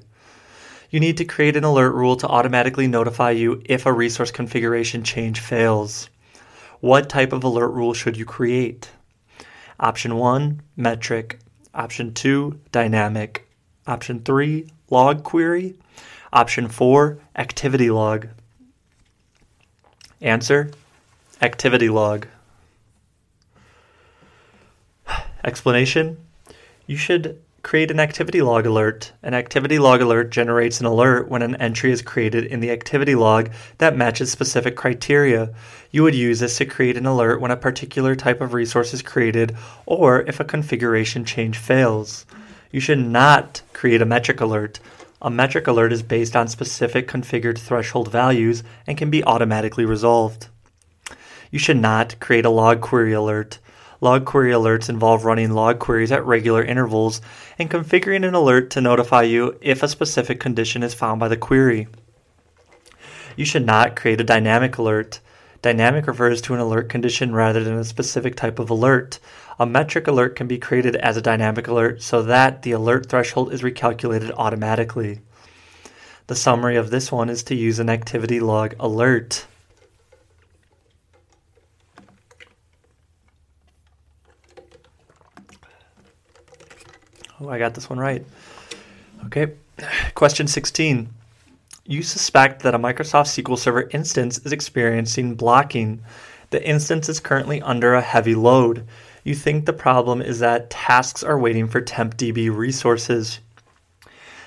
[0.90, 5.02] You need to create an alert rule to automatically notify you if a resource configuration
[5.02, 6.08] change fails.
[6.80, 8.90] What type of alert rule should you create?
[9.78, 11.40] Option 1, metric.
[11.74, 13.46] Option 2, dynamic.
[13.86, 15.76] Option 3, log query.
[16.32, 18.28] Option 4, activity log.
[20.20, 20.70] Answer,
[21.42, 22.26] activity log.
[25.48, 26.18] Explanation
[26.86, 29.12] You should create an activity log alert.
[29.22, 33.14] An activity log alert generates an alert when an entry is created in the activity
[33.14, 35.48] log that matches specific criteria.
[35.90, 39.00] You would use this to create an alert when a particular type of resource is
[39.00, 39.56] created
[39.86, 42.26] or if a configuration change fails.
[42.70, 44.80] You should not create a metric alert.
[45.22, 50.48] A metric alert is based on specific configured threshold values and can be automatically resolved.
[51.50, 53.60] You should not create a log query alert.
[54.00, 57.20] Log query alerts involve running log queries at regular intervals
[57.58, 61.36] and configuring an alert to notify you if a specific condition is found by the
[61.36, 61.88] query.
[63.34, 65.20] You should not create a dynamic alert.
[65.62, 69.18] Dynamic refers to an alert condition rather than a specific type of alert.
[69.58, 73.52] A metric alert can be created as a dynamic alert so that the alert threshold
[73.52, 75.20] is recalculated automatically.
[76.28, 79.46] The summary of this one is to use an activity log alert.
[87.40, 88.24] Oh, I got this one right.
[89.26, 89.52] Okay.
[90.14, 91.08] Question 16.
[91.86, 96.02] You suspect that a Microsoft SQL Server instance is experiencing blocking.
[96.50, 98.84] The instance is currently under a heavy load.
[99.22, 103.38] You think the problem is that tasks are waiting for TempDB resources.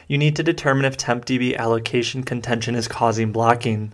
[0.08, 3.94] You need to determine if TempDB allocation contention is causing blocking.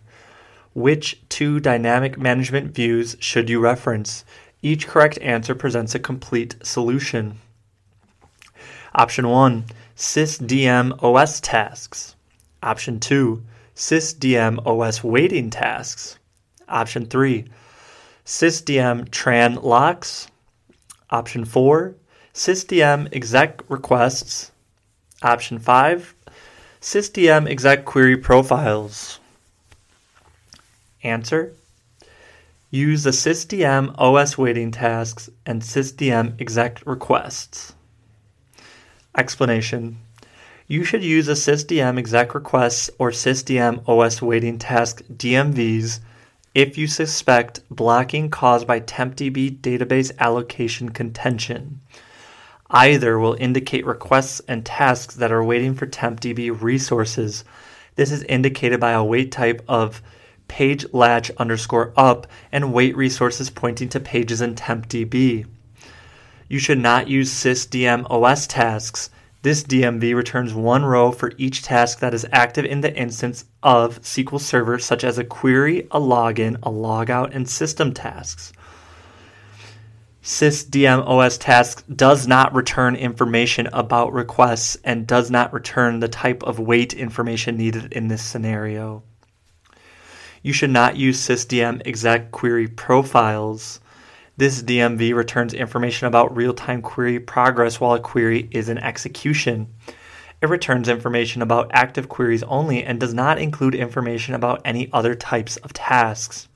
[0.74, 4.26] Which two dynamic management views should you reference?
[4.62, 7.40] Each correct answer presents a complete solution.
[8.98, 9.64] Option 1
[9.96, 12.16] sysdm OS tasks.
[12.64, 13.44] Option 2
[13.76, 16.18] sysdm OS waiting tasks.
[16.68, 17.46] Option 3
[18.26, 20.30] sysdm tran locks.
[21.12, 21.94] Option 4
[22.34, 24.52] sysdm exec requests.
[25.22, 26.16] Option 5
[26.82, 29.20] sysdm exec query profiles.
[31.04, 31.54] Answer
[32.72, 37.76] Use the sysdm OS waiting tasks and sysdm exec requests.
[39.18, 39.98] Explanation
[40.68, 46.02] You should use a sysdm exec requests or sysdm OS waiting task DMVs
[46.54, 51.82] if you suspect blocking caused by TempDB database allocation contention.
[52.70, 57.44] Either will indicate requests and tasks that are waiting for TempDB resources.
[57.96, 60.04] This is indicated by a wait type of
[60.48, 65.48] page latch underscore up and wait resources pointing to pages in TempDB.
[66.48, 69.10] You should not use sysdm OS tasks.
[69.42, 74.02] This DMV returns one row for each task that is active in the instance of
[74.02, 78.54] SQL Server, such as a query, a login, a logout, and system tasks
[80.28, 86.60] sysdm task does not return information about requests and does not return the type of
[86.60, 89.02] wait information needed in this scenario.
[90.44, 93.80] You should not use sysdm exec query profiles.
[94.38, 99.74] This DMV returns information about real time query progress while a query is in execution.
[100.44, 105.16] It returns information about active queries only and does not include information about any other
[105.16, 106.48] types of tasks.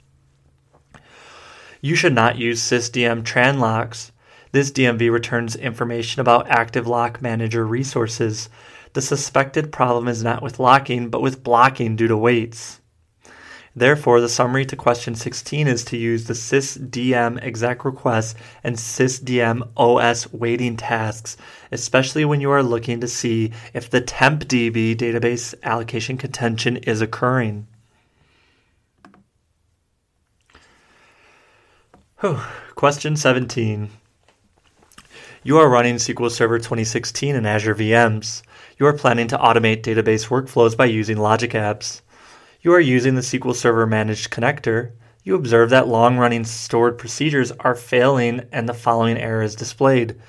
[1.82, 4.12] You should not use sysdm tran locks.
[4.52, 8.50] This DMV returns information about active lock manager resources.
[8.94, 12.81] The suspected problem is not with locking, but with blocking due to waits.
[13.76, 19.70] Therefore, the summary to question 16 is to use the sysdm exec requests and sysdm
[19.78, 21.38] OS waiting tasks,
[21.72, 27.68] especially when you are looking to see if the tempdb database allocation contention is occurring.
[32.20, 32.40] Whew.
[32.76, 33.90] Question 17.
[35.44, 38.44] You are running SQL Server 2016 in Azure VMs.
[38.78, 42.02] You are planning to automate database workflows by using Logic Apps.
[42.64, 44.92] You are using the SQL Server Managed Connector.
[45.24, 50.22] You observe that long running stored procedures are failing and the following error is displayed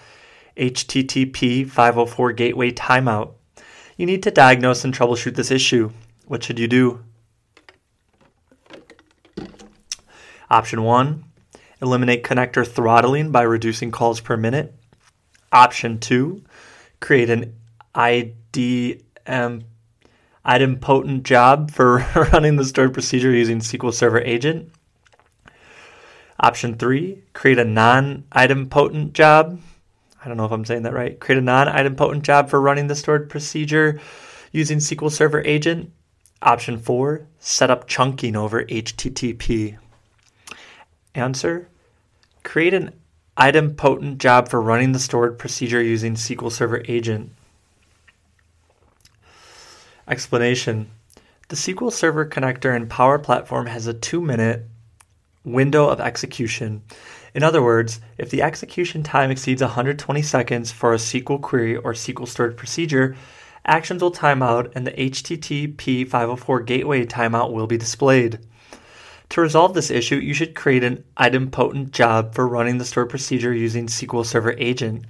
[0.56, 3.34] HTTP 504 gateway timeout.
[3.98, 5.90] You need to diagnose and troubleshoot this issue.
[6.24, 7.04] What should you do?
[10.48, 11.24] Option 1
[11.82, 14.74] Eliminate connector throttling by reducing calls per minute.
[15.52, 16.42] Option two,
[16.98, 17.54] create an
[17.94, 19.64] IDM
[20.46, 21.98] idempotent job for
[22.32, 24.70] running the stored procedure using SQL Server Agent.
[26.40, 29.60] Option three, create a non idempotent job.
[30.24, 31.18] I don't know if I'm saying that right.
[31.18, 34.00] Create a non idempotent job for running the stored procedure
[34.50, 35.92] using SQL Server Agent.
[36.40, 39.78] Option four, set up chunking over HTTP.
[41.14, 41.68] Answer
[42.42, 42.92] Create an
[43.38, 47.32] idempotent job for running the stored procedure using SQL Server Agent.
[50.08, 50.90] Explanation
[51.48, 54.66] The SQL Server connector in Power Platform has a two minute
[55.44, 56.82] window of execution.
[57.34, 61.92] In other words, if the execution time exceeds 120 seconds for a SQL query or
[61.92, 63.14] SQL stored procedure,
[63.64, 68.40] actions will time out and the HTTP 504 gateway timeout will be displayed.
[69.28, 73.54] To resolve this issue, you should create an idempotent job for running the stored procedure
[73.54, 75.04] using SQL Server Agent.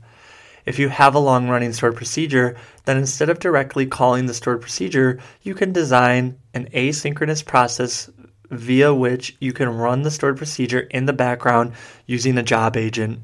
[0.65, 4.61] If you have a long running stored procedure, then instead of directly calling the stored
[4.61, 8.09] procedure, you can design an asynchronous process
[8.51, 11.73] via which you can run the stored procedure in the background
[12.07, 13.19] using a job agent.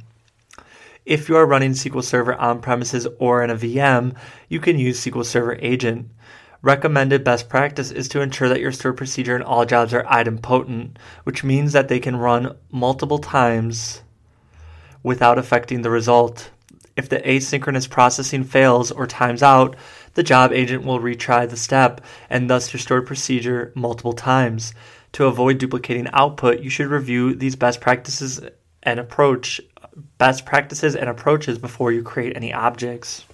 [1.04, 4.16] If you are running SQL Server on premises or in a VM,
[4.48, 6.10] you can use SQL Server Agent.
[6.60, 10.96] Recommended best practice is to ensure that your stored procedure and all jobs are idempotent,
[11.24, 14.02] which means that they can run multiple times
[15.02, 16.50] without affecting the result.
[16.98, 19.76] If the asynchronous processing fails or times out,
[20.14, 24.74] the job agent will retry the step and thus your stored procedure multiple times.
[25.12, 28.40] To avoid duplicating output, you should review these best practices
[28.82, 29.60] and approach
[30.18, 33.24] best practices and approaches before you create any objects.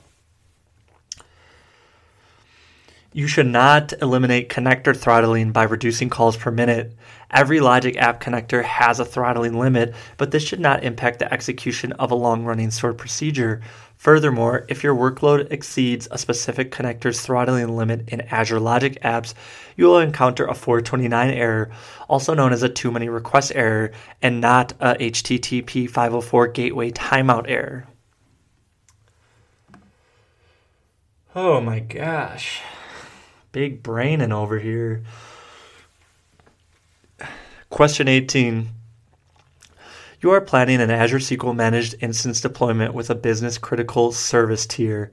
[3.15, 6.95] You should not eliminate connector throttling by reducing calls per minute.
[7.35, 11.91] Every Logic app connector has a throttling limit, but this should not impact the execution
[11.95, 13.61] of a long running stored procedure.
[13.97, 19.35] Furthermore, if your workload exceeds a specific connector's throttling limit in Azure Logic apps,
[19.77, 21.73] you will encounter a 429 error,
[22.09, 23.91] also known as a too many requests error,
[24.23, 27.89] and not a HTTP 504 gateway timeout error.
[31.35, 32.61] Oh my gosh.
[33.51, 35.03] Big braining over here.
[37.75, 38.69] Question 18.
[40.21, 45.11] You are planning an Azure SQL managed instance deployment with a business critical service tier.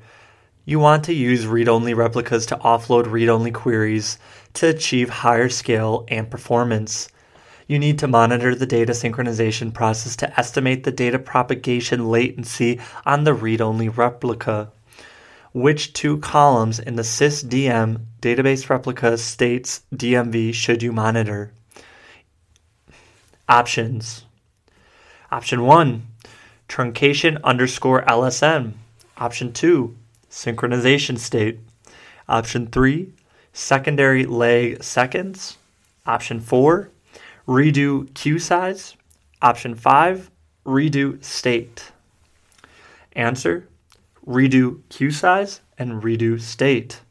[0.64, 4.20] You want to use read only replicas to offload read only queries
[4.54, 7.10] to achieve higher scale and performance.
[7.66, 13.24] You need to monitor the data synchronization process to estimate the data propagation latency on
[13.24, 14.72] the read only replica
[15.52, 21.52] which two columns in the sysdm database replica states DMV should you monitor?
[23.52, 24.24] Options.
[25.30, 26.08] Option 1,
[26.70, 28.72] truncation underscore LSN.
[29.18, 29.94] Option 2,
[30.30, 31.60] synchronization state.
[32.30, 33.12] Option 3,
[33.52, 35.58] secondary lag seconds.
[36.06, 36.90] Option 4,
[37.46, 38.96] redo queue size.
[39.42, 40.32] Option 5,
[40.66, 41.92] redo state.
[43.18, 43.68] Answer
[44.26, 47.02] redo queue size and redo state.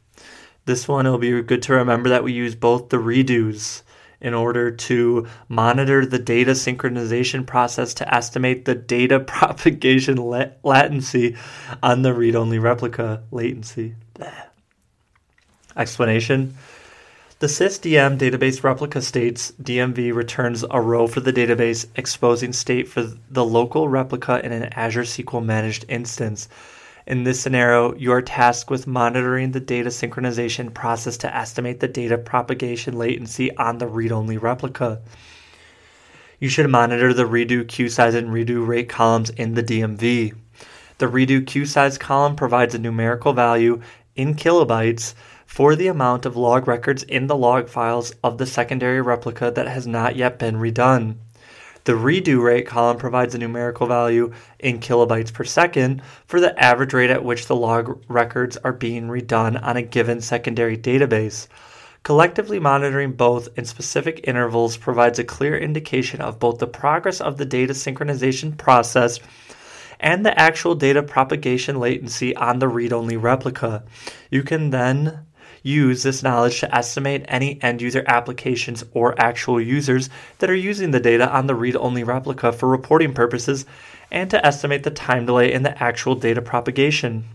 [0.65, 3.83] This one, it'll be good to remember that we use both the redos
[4.21, 10.15] in order to monitor the data synchronization process to estimate the data propagation
[10.63, 11.35] latency
[11.81, 13.95] on the read only replica latency.
[15.75, 16.55] Explanation
[17.39, 23.03] The sysdm database replica states DMV returns a row for the database exposing state for
[23.29, 26.47] the local replica in an Azure SQL managed instance.
[27.11, 31.89] In this scenario, you are tasked with monitoring the data synchronization process to estimate the
[31.89, 35.01] data propagation latency on the read only replica.
[36.39, 40.33] You should monitor the redo queue size and redo rate columns in the DMV.
[40.99, 43.81] The redo queue size column provides a numerical value
[44.15, 45.13] in kilobytes
[45.45, 49.67] for the amount of log records in the log files of the secondary replica that
[49.67, 51.17] has not yet been redone.
[51.83, 56.93] The redo rate column provides a numerical value in kilobytes per second for the average
[56.93, 61.47] rate at which the log records are being redone on a given secondary database.
[62.03, 67.37] Collectively monitoring both in specific intervals provides a clear indication of both the progress of
[67.37, 69.19] the data synchronization process
[69.99, 73.83] and the actual data propagation latency on the read only replica.
[74.31, 75.25] You can then
[75.63, 80.09] use this knowledge to estimate any end user applications or actual users
[80.39, 83.65] that are using the data on the read only replica for reporting purposes
[84.11, 87.25] and to estimate the time delay in the actual data propagation.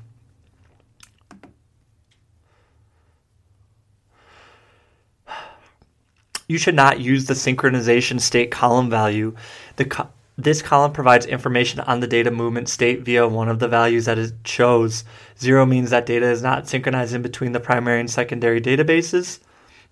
[6.48, 9.34] You should not use the synchronization state column value.
[9.76, 10.08] The co-
[10.38, 14.18] this column provides information on the data movement state via one of the values that
[14.18, 15.04] it shows.
[15.38, 19.40] Zero means that data is not synchronizing between the primary and secondary databases.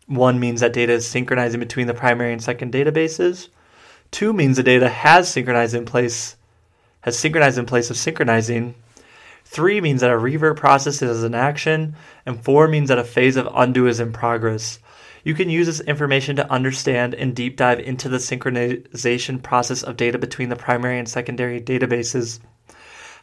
[0.06, 3.48] One means that data is synchronizing between the primary and second databases.
[4.10, 6.36] Two means the data has synchronized in place
[7.00, 8.74] has synchronized in place of synchronizing.
[9.44, 13.36] Three means that a revert process is in action, and four means that a phase
[13.36, 14.78] of undo is in progress.
[15.24, 19.96] You can use this information to understand and deep dive into the synchronization process of
[19.96, 22.40] data between the primary and secondary databases.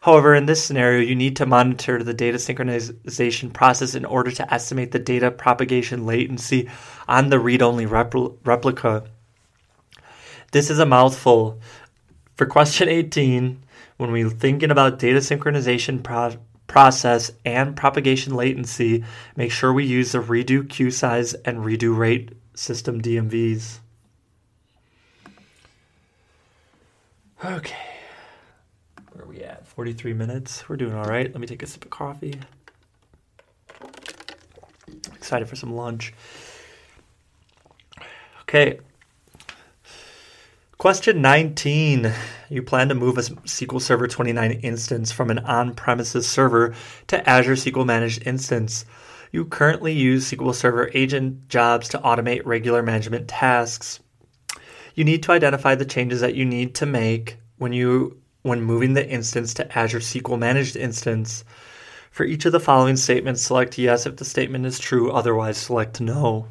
[0.00, 4.52] However, in this scenario, you need to monitor the data synchronization process in order to
[4.52, 6.68] estimate the data propagation latency
[7.06, 9.04] on the read only repl- replica.
[10.50, 11.60] This is a mouthful.
[12.34, 13.62] For question 18,
[13.96, 16.36] when we're thinking about data synchronization pro-
[16.72, 19.04] process, and propagation latency,
[19.36, 23.78] make sure we use the redo queue size and redo rate system DMVs.
[27.44, 27.76] Okay.
[29.12, 29.66] Where are we at?
[29.66, 30.66] 43 minutes.
[30.66, 31.30] We're doing all right.
[31.30, 32.40] Let me take a sip of coffee.
[35.14, 36.14] Excited for some lunch.
[38.42, 38.80] Okay,
[40.82, 42.12] Question 19.
[42.50, 46.74] You plan to move a SQL Server 29 instance from an on premises server
[47.06, 48.84] to Azure SQL Managed Instance.
[49.30, 54.00] You currently use SQL Server agent jobs to automate regular management tasks.
[54.96, 58.94] You need to identify the changes that you need to make when you when moving
[58.94, 61.44] the instance to Azure SQL Managed Instance.
[62.10, 66.00] For each of the following statements, select yes if the statement is true, otherwise select
[66.00, 66.48] no.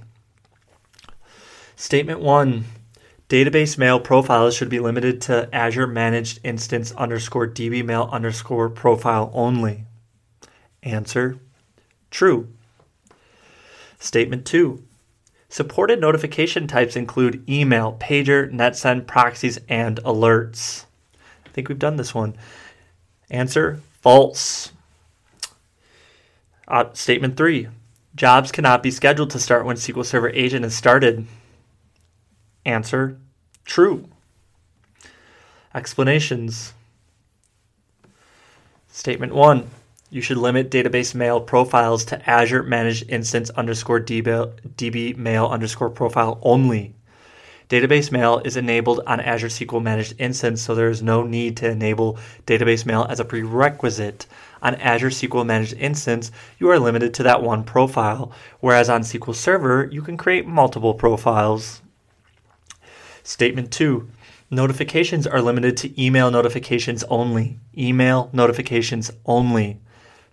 [1.75, 2.63] Statement 1
[3.31, 9.85] Database mail profiles should be limited to Azure Managed Instance underscore dbmail underscore profile only.
[10.83, 11.39] Answer
[12.09, 12.49] True.
[13.99, 14.83] Statement 2.
[15.47, 20.83] Supported notification types include email, pager, NetSend, proxies, and alerts.
[21.45, 22.35] I think we've done this one.
[23.29, 24.73] Answer false.
[26.67, 27.69] Uh, statement 3.
[28.13, 31.25] Jobs cannot be scheduled to start when SQL Server Agent is started.
[32.65, 33.17] Answer
[33.65, 34.07] true.
[35.73, 36.73] Explanations.
[38.89, 39.69] Statement 1.
[40.09, 46.37] You should limit database mail profiles to Azure Managed Instance underscore DB mail underscore profile
[46.41, 46.93] only.
[47.69, 51.69] Database mail is enabled on Azure SQL Managed Instance, so there is no need to
[51.69, 54.27] enable database mail as a prerequisite.
[54.61, 59.33] On Azure SQL Managed Instance, you are limited to that one profile, whereas on SQL
[59.33, 61.81] Server, you can create multiple profiles.
[63.23, 64.07] Statement 2.
[64.49, 67.57] Notifications are limited to email notifications only.
[67.77, 69.77] Email notifications only.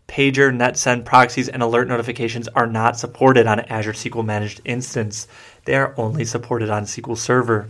[0.09, 5.29] Pager, NetSend, proxies, and alert notifications are not supported on Azure SQL Managed Instance.
[5.67, 7.69] They are only supported on SQL Server.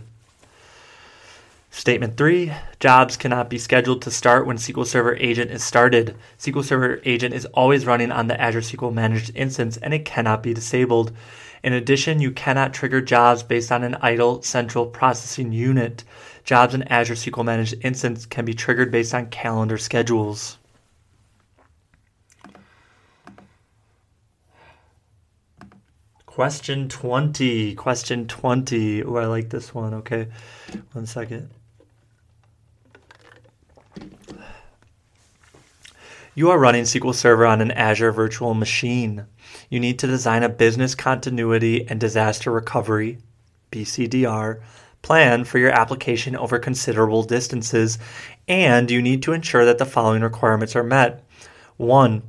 [1.69, 6.15] Statement 3 Jobs cannot be scheduled to start when SQL Server Agent is started.
[6.39, 10.41] SQL Server Agent is always running on the Azure SQL Managed Instance and it cannot
[10.41, 11.11] be disabled.
[11.63, 16.03] In addition, you cannot trigger jobs based on an idle central processing unit.
[16.43, 20.57] Jobs in Azure SQL Managed Instance can be triggered based on calendar schedules.
[26.25, 27.75] Question 20.
[27.75, 29.03] Question 20.
[29.03, 29.93] Oh, I like this one.
[29.95, 30.27] Okay.
[30.93, 31.49] One second.
[36.35, 39.25] You are running SQL Server on an Azure virtual machine.
[39.69, 43.19] You need to design a business continuity and disaster recovery
[43.71, 44.61] BCDR
[45.01, 47.99] plan for your application over considerable distances,
[48.47, 51.23] and you need to ensure that the following requirements are met.
[51.77, 52.23] 1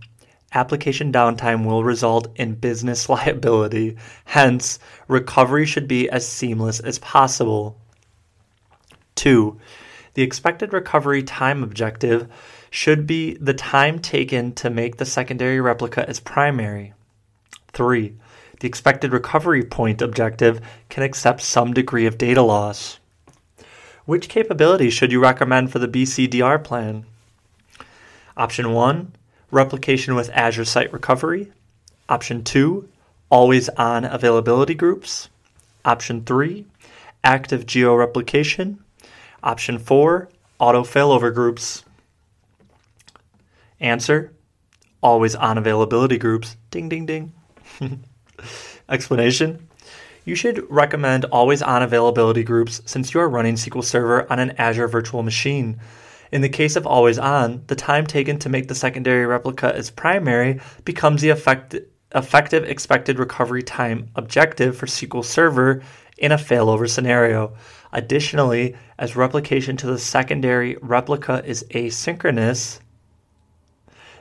[0.52, 3.96] application downtime will result in business liability.
[4.24, 4.78] Hence,
[5.08, 7.78] recovery should be as seamless as possible.
[9.14, 9.58] 2.
[10.14, 12.26] The expected recovery time objective
[12.70, 16.94] should be the time taken to make the secondary replica as primary.
[17.72, 18.14] 3.
[18.60, 22.98] The expected recovery point objective can accept some degree of data loss.
[24.04, 27.06] Which capability should you recommend for the BCDR plan?
[28.36, 29.12] Option 1
[29.50, 31.50] replication with Azure Site Recovery.
[32.08, 32.88] Option 2,
[33.30, 35.28] always on availability groups.
[35.84, 36.66] Option 3,
[37.24, 38.82] active geo replication.
[39.42, 41.84] Option 4, auto failover groups.
[43.80, 44.32] Answer,
[45.02, 46.56] always on availability groups.
[46.70, 47.32] Ding, ding, ding.
[48.88, 49.68] Explanation
[50.24, 54.52] you should recommend always on availability groups since you are running SQL Server on an
[54.58, 55.80] Azure virtual machine.
[56.30, 59.90] In the case of always on, the time taken to make the secondary replica as
[59.90, 61.74] primary becomes the effect-
[62.14, 65.82] effective expected recovery time objective for SQL Server
[66.18, 67.56] in a failover scenario.
[67.92, 72.78] Additionally, as replication to the secondary replica is asynchronous,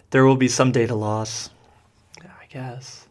[0.09, 1.51] there will be some data loss.
[2.23, 3.08] I guess.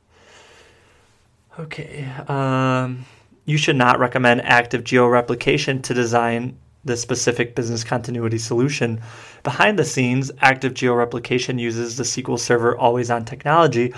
[1.59, 2.09] Okay.
[2.29, 3.05] Um,
[3.45, 9.01] you should not recommend active georeplication to design the specific business continuity solution.
[9.43, 13.93] Behind the scenes, Active Georeplication uses the SQL Server always on technology,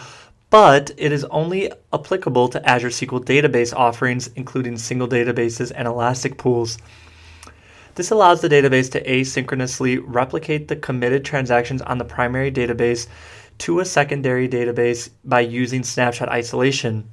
[0.49, 6.39] but it is only applicable to Azure SQL database offerings, including single databases and elastic
[6.39, 6.79] pools.
[7.95, 13.07] This allows the database to asynchronously replicate the committed transactions on the primary database
[13.59, 17.11] to a secondary database by using snapshot isolation.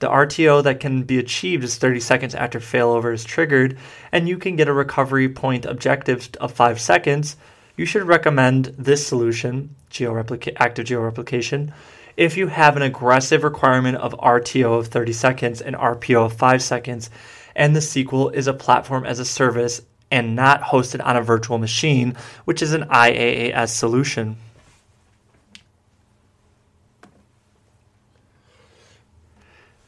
[0.00, 3.76] The RTO that can be achieved is 30 seconds after failover is triggered,
[4.12, 7.36] and you can get a recovery point objective of 5 seconds.
[7.76, 11.72] You should recommend this solution, georeplica- active georeplication,
[12.16, 16.62] if you have an aggressive requirement of RTO of 30 seconds and RPO of 5
[16.62, 17.10] seconds,
[17.56, 21.58] and the SQL is a platform as a service and not hosted on a virtual
[21.58, 24.36] machine, which is an IaaS solution.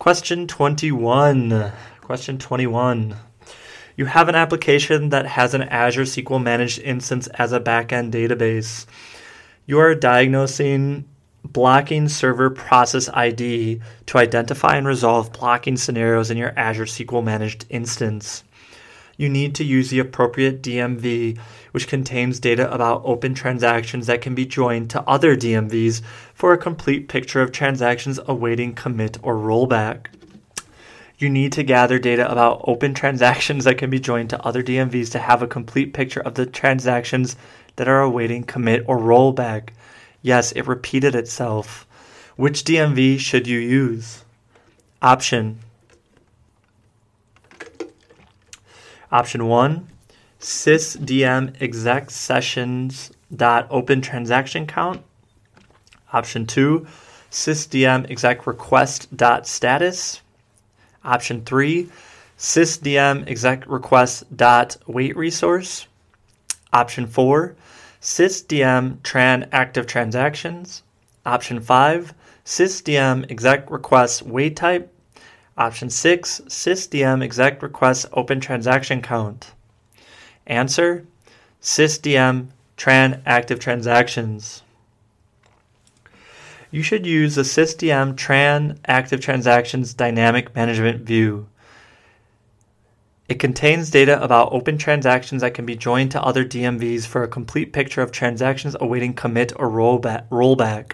[0.00, 1.72] Question 21.
[2.00, 3.16] Question 21.
[3.98, 8.86] You have an application that has an Azure SQL managed instance as a backend database.
[9.66, 11.06] You are diagnosing
[11.44, 17.66] blocking server process ID to identify and resolve blocking scenarios in your Azure SQL managed
[17.68, 18.42] instance
[19.20, 21.38] you need to use the appropriate DMV,
[21.72, 26.02] which contains data about open transactions that can be joined to other DMVs
[26.34, 30.06] for a complete picture of transactions awaiting commit or rollback.
[31.18, 35.12] You need to gather data about open transactions that can be joined to other DMVs
[35.12, 37.36] to have a complete picture of the transactions
[37.76, 39.70] that are awaiting commit or rollback.
[40.22, 41.86] Yes, it repeated itself.
[42.36, 44.24] Which DMV should you use?
[45.02, 45.60] Option
[49.12, 49.88] Option 1
[50.40, 55.02] sysdm exec sessions dot open transaction count.
[56.12, 56.86] Option 2
[57.30, 60.22] sysdm exec request dot status.
[61.04, 61.88] Option 3
[62.38, 65.86] sysdm exec request dot wait resource.
[66.72, 67.54] Option 4
[68.00, 70.82] sysdm tran active transactions.
[71.26, 72.14] Option 5
[72.46, 74.90] sysdm exec request wait type.
[75.58, 79.52] Option 6 sysdm exec request open transaction count.
[80.46, 81.06] Answer
[81.62, 84.62] sysdm tran active transactions.
[86.70, 91.48] You should use the sysdm tran active transactions dynamic management view.
[93.28, 97.28] It contains data about open transactions that can be joined to other DMVs for a
[97.28, 100.92] complete picture of transactions awaiting commit or rollback.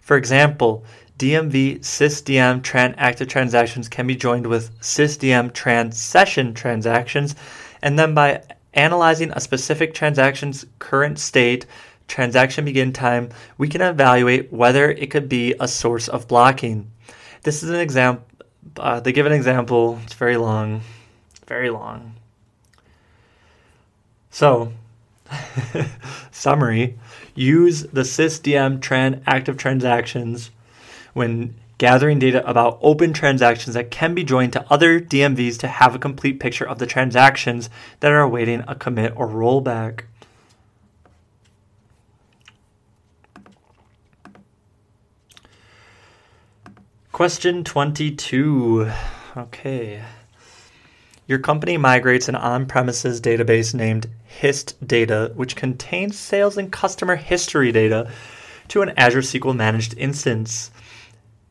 [0.00, 0.84] For example,
[1.18, 7.34] DMV sysdm tran active transactions can be joined with sysdm tran session transactions,
[7.82, 8.42] and then by
[8.74, 11.66] analyzing a specific transaction's current state,
[12.08, 16.90] transaction begin time, we can evaluate whether it could be a source of blocking.
[17.42, 18.26] This is an example.
[18.76, 19.98] Uh, they give an example.
[20.04, 20.82] It's very long
[21.50, 22.14] very long.
[24.30, 24.72] So,
[26.30, 26.96] summary
[27.34, 30.52] use the sysdm tran active transactions
[31.12, 35.94] when gathering data about open transactions that can be joined to other DMVs to have
[35.94, 37.70] a complete picture of the transactions
[38.00, 40.02] that are awaiting a commit or rollback.
[47.12, 48.90] Question 22.
[49.38, 50.02] Okay.
[51.26, 57.16] Your company migrates an on premises database named HIST data, which contains sales and customer
[57.16, 58.10] history data,
[58.68, 60.70] to an Azure SQL managed instance.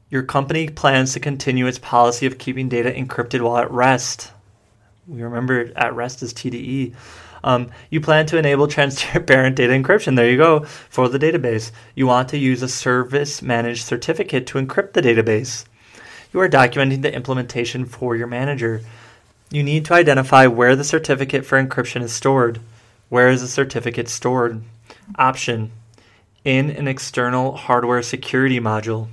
[0.09, 4.31] Your company plans to continue its policy of keeping data encrypted while at rest.
[5.07, 6.95] We remember at rest is TDE.
[7.43, 10.15] Um, you plan to enable transparent data encryption.
[10.15, 11.71] There you go for the database.
[11.95, 15.65] You want to use a service managed certificate to encrypt the database.
[16.33, 18.81] You are documenting the implementation for your manager.
[19.51, 22.59] You need to identify where the certificate for encryption is stored.
[23.09, 24.61] Where is the certificate stored?
[25.15, 25.71] Option
[26.43, 29.09] In an external hardware security module.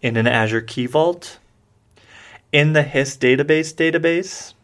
[0.00, 1.38] In an Azure Key Vault.
[2.52, 4.54] In the HIST database database.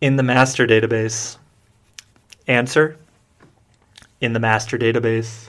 [0.00, 1.36] In the master database.
[2.48, 2.96] Answer
[4.20, 5.48] In the master database.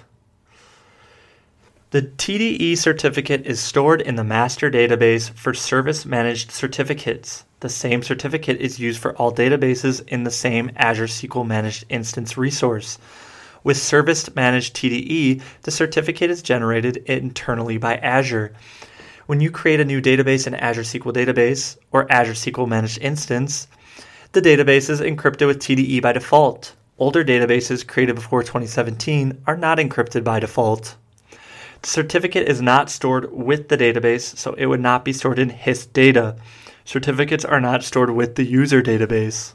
[1.92, 7.46] The TDE certificate is stored in the master database for service managed certificates.
[7.62, 12.38] The same certificate is used for all databases in the same Azure SQL managed instance
[12.38, 13.00] resource.
[13.64, 18.54] With service managed TDE, the certificate is generated internally by Azure.
[19.26, 23.68] When you create a new database in Azure SQL Database or Azure SQL Managed Instance,
[24.32, 26.76] the database is encrypted with TDE by default.
[26.98, 30.96] Older databases created before 2017 are not encrypted by default.
[31.82, 35.50] The certificate is not stored with the database, so it would not be stored in
[35.50, 36.38] HIST data.
[36.86, 39.54] Certificates are not stored with the user database.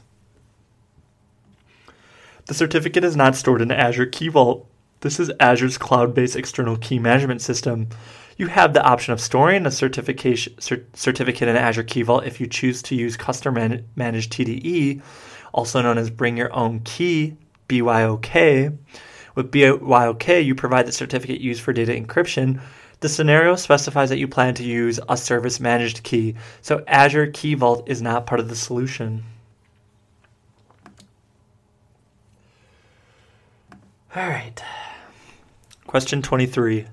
[2.45, 4.67] The certificate is not stored in Azure Key Vault.
[4.99, 7.87] This is Azure's cloud based external key management system.
[8.37, 12.47] You have the option of storing a certification, certificate in Azure Key Vault if you
[12.47, 13.53] choose to use custom
[13.95, 15.01] managed TDE,
[15.53, 17.37] also known as Bring Your Own Key,
[17.69, 18.77] BYOK.
[19.35, 22.59] With BYOK, you provide the certificate used for data encryption.
[22.99, 27.53] The scenario specifies that you plan to use a service managed key, so Azure Key
[27.53, 29.23] Vault is not part of the solution.
[34.15, 34.63] All right.
[35.87, 36.85] Question 23.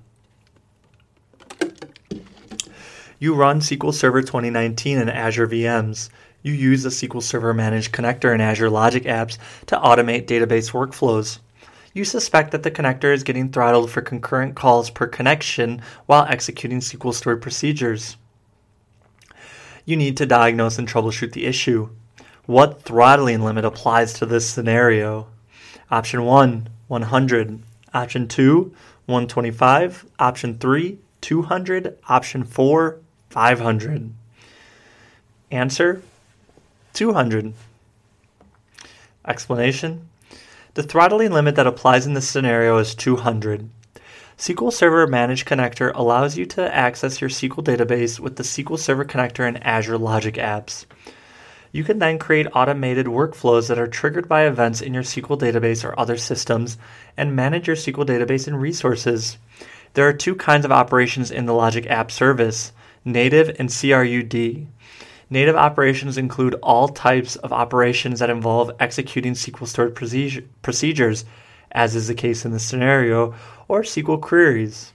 [3.18, 6.08] You run SQL Server 2019 in Azure VMs.
[6.42, 11.38] You use the SQL Server Managed Connector in Azure Logic Apps to automate database workflows
[11.92, 16.80] you suspect that the connector is getting throttled for concurrent calls per connection while executing
[16.80, 18.16] SQL stored procedures.
[19.84, 21.90] You need to diagnose and troubleshoot the issue.
[22.46, 25.26] What throttling limit applies to this scenario?
[25.90, 27.62] Option 1, 100.
[27.92, 28.74] Option 2,
[29.06, 30.06] 125.
[30.18, 31.98] Option 3, 200.
[32.08, 34.12] Option 4, 500.
[35.50, 36.02] Answer
[36.92, 37.52] 200.
[39.26, 40.08] Explanation
[40.74, 43.68] the throttling limit that applies in this scenario is 200.
[44.38, 49.04] SQL Server Managed Connector allows you to access your SQL database with the SQL Server
[49.04, 50.86] Connector and Azure Logic apps.
[51.72, 55.84] You can then create automated workflows that are triggered by events in your SQL database
[55.84, 56.78] or other systems
[57.16, 59.38] and manage your SQL database and resources.
[59.94, 62.72] There are two kinds of operations in the Logic App service
[63.04, 64.66] native and CRUD.
[65.30, 71.24] Native operations include all types of operations that involve executing SQL stored procedures,
[71.70, 73.34] as is the case in this scenario,
[73.68, 74.92] or SQL queries.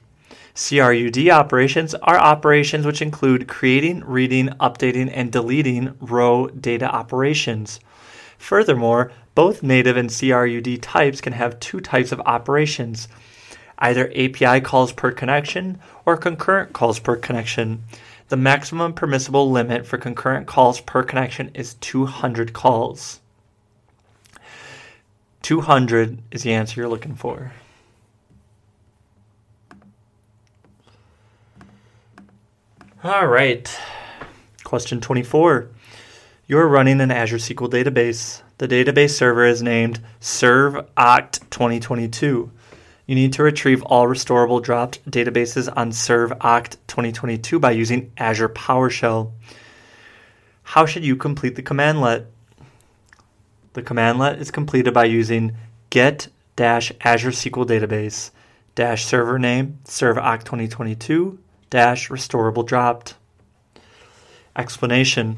[0.56, 7.82] CRUD operations are operations which include creating, reading, updating, and deleting row data operations.
[8.38, 13.10] Furthermore, both native and CRUD types can have two types of operations
[13.80, 17.84] either API calls per connection or concurrent calls per connection.
[18.30, 23.20] The maximum permissible limit for concurrent calls per connection is 200 calls.
[25.42, 27.52] 200 is the answer you're looking for.
[33.06, 33.70] All right.
[34.64, 35.70] Question 24.
[36.48, 38.42] You're running an Azure SQL database.
[38.58, 42.52] The database server is named ServOct 2022.
[43.06, 49.32] You need to retrieve all restorable dropped databases on ServOct 2022 by using Azure PowerShell.
[50.64, 52.26] How should you complete the commandlet?
[53.74, 55.56] The commandlet is completed by using
[55.92, 58.32] get Azure SQL database
[59.06, 61.38] server name ServOct 2022
[61.76, 63.16] dash restorable dropped.
[64.56, 65.38] Explanation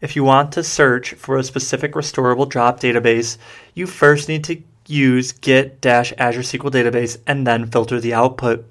[0.00, 3.38] If you want to search for a specific restorable drop database,
[3.74, 8.68] you first need to use git dash Azure SQL database and then filter the output.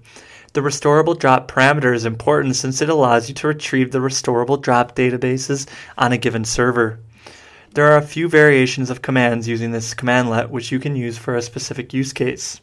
[0.51, 4.97] The restorable drop parameter is important since it allows you to retrieve the restorable drop
[4.97, 5.65] databases
[5.97, 6.99] on a given server.
[7.73, 11.37] There are a few variations of commands using this commandlet which you can use for
[11.37, 12.59] a specific use case.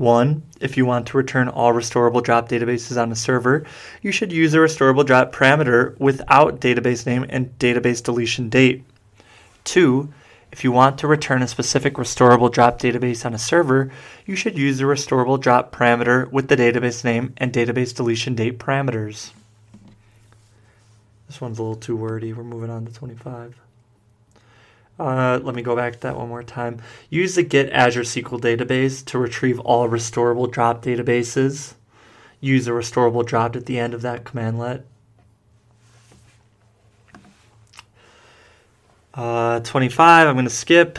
[0.00, 3.66] One, if you want to return all restorable drop databases on a server,
[4.00, 8.82] you should use the restorable drop parameter without database name and database deletion date.
[9.62, 10.10] Two,
[10.50, 13.92] if you want to return a specific restorable drop database on a server,
[14.24, 18.58] you should use the restorable drop parameter with the database name and database deletion date
[18.58, 19.32] parameters.
[21.26, 22.32] This one's a little too wordy.
[22.32, 23.54] We're moving on to 25.
[25.00, 26.78] Uh, let me go back to that one more time.
[27.08, 31.72] Use the Get Azure SQL database to retrieve all restorable drop databases.
[32.38, 34.82] Use the restorable dropped at the end of that commandlet.
[39.14, 40.98] Uh, 25, I'm going to skip.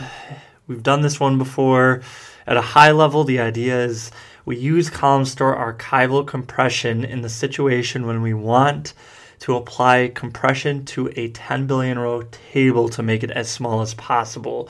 [0.66, 2.02] We've done this one before.
[2.44, 4.10] At a high level, the idea is
[4.44, 8.94] we use column store archival compression in the situation when we want
[9.42, 12.22] to apply compression to a 10 billion row
[12.52, 14.68] table to make it as small as possible.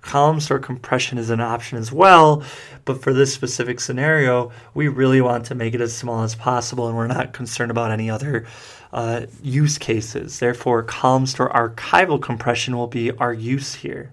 [0.00, 2.42] Column store compression is an option as well,
[2.84, 6.88] but for this specific scenario, we really want to make it as small as possible
[6.88, 8.44] and we're not concerned about any other
[8.92, 10.40] uh, use cases.
[10.40, 14.12] Therefore, column store archival compression will be our use here.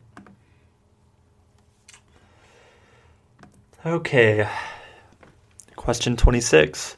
[3.84, 4.48] Okay,
[5.76, 6.98] question 26.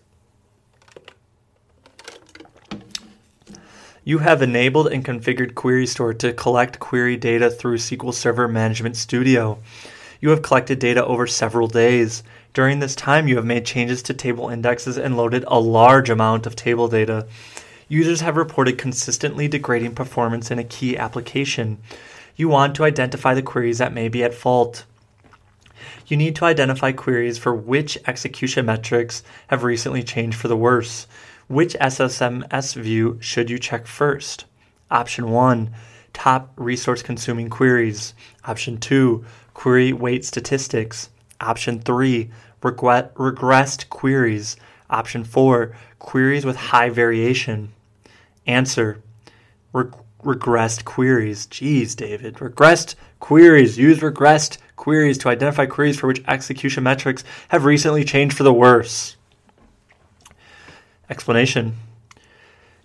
[4.08, 8.96] You have enabled and configured Query Store to collect query data through SQL Server Management
[8.96, 9.60] Studio.
[10.22, 12.24] You have collected data over several days.
[12.54, 16.46] During this time, you have made changes to table indexes and loaded a large amount
[16.46, 17.28] of table data
[17.90, 21.78] users have reported consistently degrading performance in a key application.
[22.38, 24.86] You want to identify the queries that may be at fault.
[26.08, 31.08] You need to identify queries for which execution metrics have recently changed for the worse.
[31.48, 34.46] Which SSMS view should you check first?
[34.92, 35.72] Option 1
[36.14, 38.14] Top resource consuming queries.
[38.46, 39.24] Option 2
[39.54, 41.10] Query wait statistics.
[41.40, 42.30] Option 3
[42.62, 44.58] Regressed queries.
[44.90, 47.72] Option 4 Queries with high variation.
[48.46, 49.02] Answer
[49.74, 51.48] regressed queries.
[51.48, 52.36] Jeez, David.
[52.36, 53.78] Regressed queries.
[53.78, 58.54] Use regressed queries to identify queries for which execution metrics have recently changed for the
[58.54, 59.17] worse.
[61.10, 61.78] Explanation.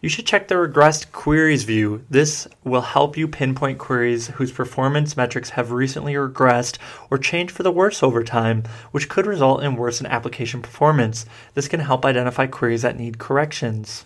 [0.02, 2.04] You should check the regressed queries view.
[2.10, 7.62] This will help you pinpoint queries whose performance metrics have recently regressed or changed for
[7.62, 11.24] the worse over time, which could result in worsened application performance.
[11.54, 14.04] This can help identify queries that need corrections.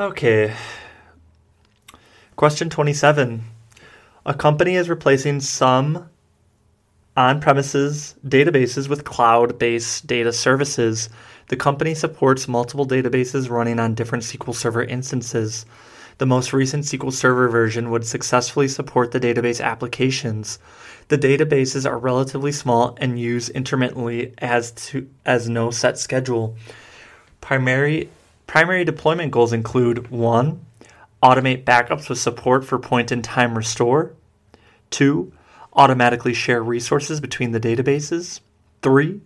[0.00, 0.54] Okay.
[2.34, 3.44] Question 27.
[4.26, 6.10] A company is replacing some
[7.16, 11.08] on premises databases with cloud based data services.
[11.48, 15.64] The company supports multiple databases running on different SQL Server instances.
[16.18, 20.58] The most recent SQL Server version would successfully support the database applications.
[21.08, 26.56] The databases are relatively small and use intermittently as to as no set schedule.
[27.40, 28.08] Primary
[28.46, 30.64] Primary deployment goals include 1.
[31.22, 34.12] Automate backups with support for point in time restore.
[34.90, 35.32] 2.
[35.76, 38.40] Automatically share resources between the databases.
[38.82, 39.20] 3.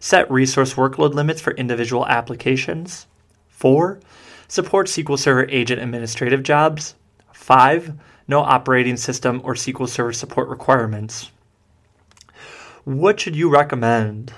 [0.00, 3.06] Set resource workload limits for individual applications.
[3.48, 4.00] 4.
[4.46, 6.94] Support SQL Server agent administrative jobs.
[7.32, 7.94] 5.
[8.28, 11.30] No operating system or SQL Server support requirements.
[12.84, 14.32] What should you recommend?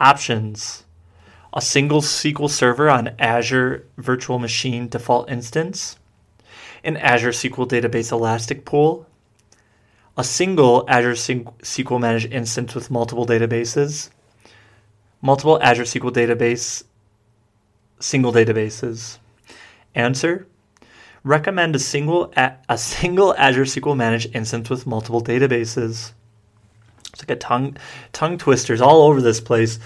[0.00, 0.84] Options
[1.54, 5.98] a single SQL Server on Azure Virtual Machine default instance,
[6.82, 9.06] an Azure SQL Database Elastic Pool,
[10.16, 14.10] a single Azure SQL Managed instance with multiple databases,
[15.20, 16.84] multiple Azure SQL Database
[17.98, 19.18] single databases.
[19.94, 20.46] Answer:
[21.24, 26.12] Recommend a single a single Azure SQL Managed instance with multiple databases.
[27.12, 27.76] It's like a tongue
[28.12, 29.78] tongue twisters all over this place.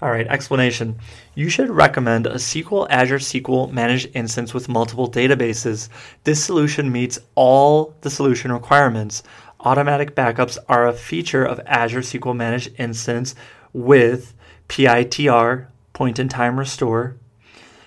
[0.00, 0.96] All right, explanation.
[1.34, 5.88] You should recommend a SQL Azure SQL managed instance with multiple databases.
[6.22, 9.24] This solution meets all the solution requirements.
[9.60, 13.34] Automatic backups are a feature of Azure SQL managed instance
[13.72, 14.34] with
[14.68, 17.16] PITR, point in time restore,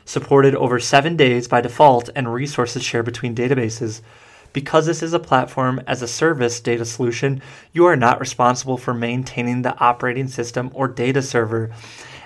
[0.04, 4.02] supported over seven days by default, and resources shared between databases.
[4.52, 7.42] Because this is a platform as a service data solution,
[7.72, 11.72] you are not responsible for maintaining the operating system or data server.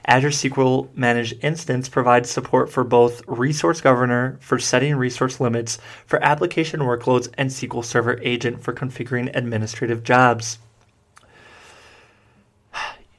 [0.06, 6.24] Azure SQL Managed Instance provides support for both Resource Governor for setting resource limits for
[6.24, 10.60] application workloads and SQL Server Agent for configuring administrative jobs.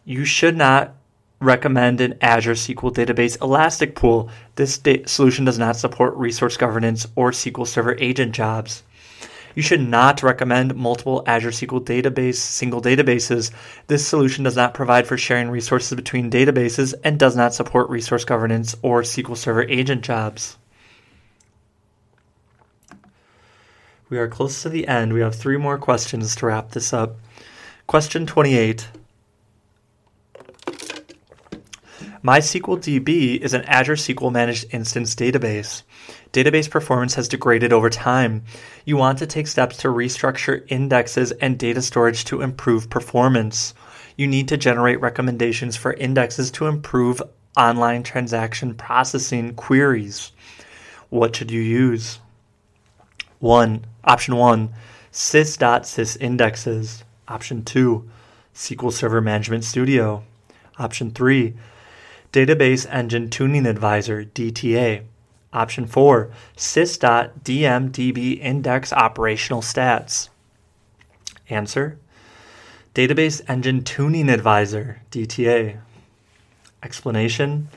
[0.04, 0.94] You should not
[1.40, 4.30] recommend an Azure SQL Database Elastic Pool.
[4.54, 8.84] This da- solution does not support resource governance or SQL Server Agent jobs.
[9.56, 13.50] You should not recommend multiple Azure SQL database single databases.
[13.86, 18.26] This solution does not provide for sharing resources between databases and does not support resource
[18.26, 20.58] governance or SQL Server agent jobs.
[24.10, 25.14] We are close to the end.
[25.14, 27.16] We have three more questions to wrap this up.
[27.86, 28.88] Question 28.
[32.22, 35.82] MySQL DB is an Azure SQL managed instance database
[36.36, 38.44] database performance has degraded over time.
[38.84, 43.72] You want to take steps to restructure indexes and data storage to improve performance.
[44.16, 47.22] You need to generate recommendations for indexes to improve
[47.56, 50.32] online transaction processing queries.
[51.08, 52.18] What should you use?
[53.38, 53.86] 1.
[54.04, 54.74] Option 1
[55.12, 57.02] sys.sys indexes.
[57.28, 58.06] Option 2
[58.54, 60.22] SQL Server Management Studio.
[60.78, 61.54] Option 3
[62.30, 65.04] Database Engine Tuning Advisor DTA.
[65.52, 70.28] Option 4, sys.dmdb index operational stats.
[71.48, 71.98] Answer
[72.94, 75.78] Database Engine Tuning Advisor, DTA.
[76.82, 77.68] Explanation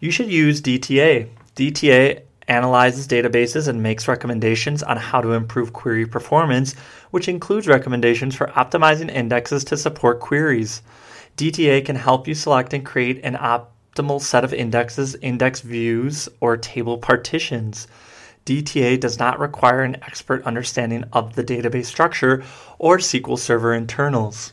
[0.00, 1.28] You should use DTA.
[1.54, 6.74] DTA analyzes databases and makes recommendations on how to improve query performance,
[7.10, 10.82] which includes recommendations for optimizing indexes to support queries.
[11.36, 16.28] DTA can help you select and create an op optimal set of indexes, index views,
[16.40, 17.86] or table partitions.
[18.46, 22.44] DTA does not require an expert understanding of the database structure
[22.78, 24.52] or SQL Server internals.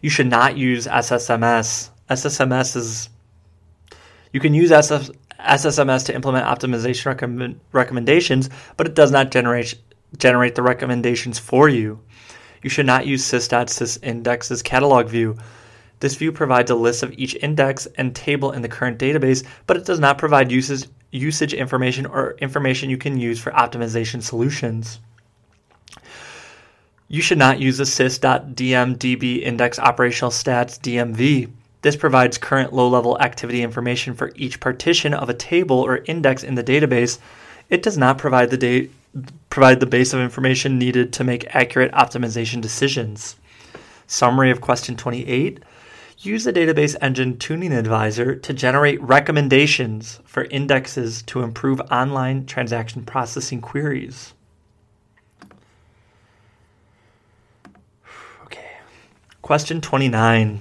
[0.00, 1.90] You should not use SSMS.
[2.10, 3.08] SSMS is
[4.32, 9.74] you can use SS, SSMS to implement optimization recommend, recommendations, but it does not generate
[10.18, 11.98] generate the recommendations for you.
[12.62, 15.36] You should not use sys.sys catalog view.
[16.04, 19.78] This view provides a list of each index and table in the current database, but
[19.78, 25.00] it does not provide usage, usage information or information you can use for optimization solutions.
[27.08, 31.50] You should not use the sys.dmdb index operational stats DMV.
[31.80, 36.44] This provides current low level activity information for each partition of a table or index
[36.44, 37.18] in the database.
[37.70, 38.90] It does not provide the, da-
[39.48, 43.36] provide the base of information needed to make accurate optimization decisions.
[44.06, 45.64] Summary of question 28
[46.24, 53.04] Use the Database Engine Tuning Advisor to generate recommendations for indexes to improve online transaction
[53.04, 54.32] processing queries.
[58.44, 58.70] Okay.
[59.42, 60.60] Question 29.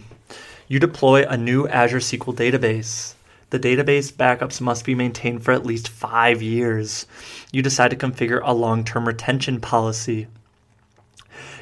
[0.68, 3.14] You deploy a new Azure SQL database.
[3.50, 7.08] The database backups must be maintained for at least five years.
[7.54, 10.28] You decide to configure a long term retention policy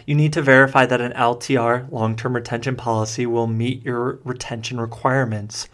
[0.06, 4.80] you need to verify that an LTR, long term retention policy, will meet your retention
[4.80, 5.68] requirements.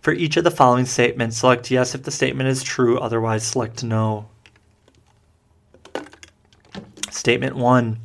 [0.00, 3.84] For each of the following statements, select yes if the statement is true, otherwise, select
[3.84, 4.28] no.
[7.10, 7.98] Statement 1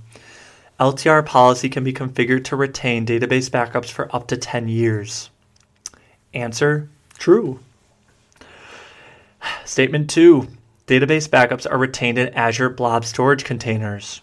[0.80, 5.30] LTR policy can be configured to retain database backups for up to 10 years.
[6.34, 7.60] Answer True.
[9.64, 10.48] Statement 2
[10.88, 14.22] Database backups are retained in Azure Blob storage containers.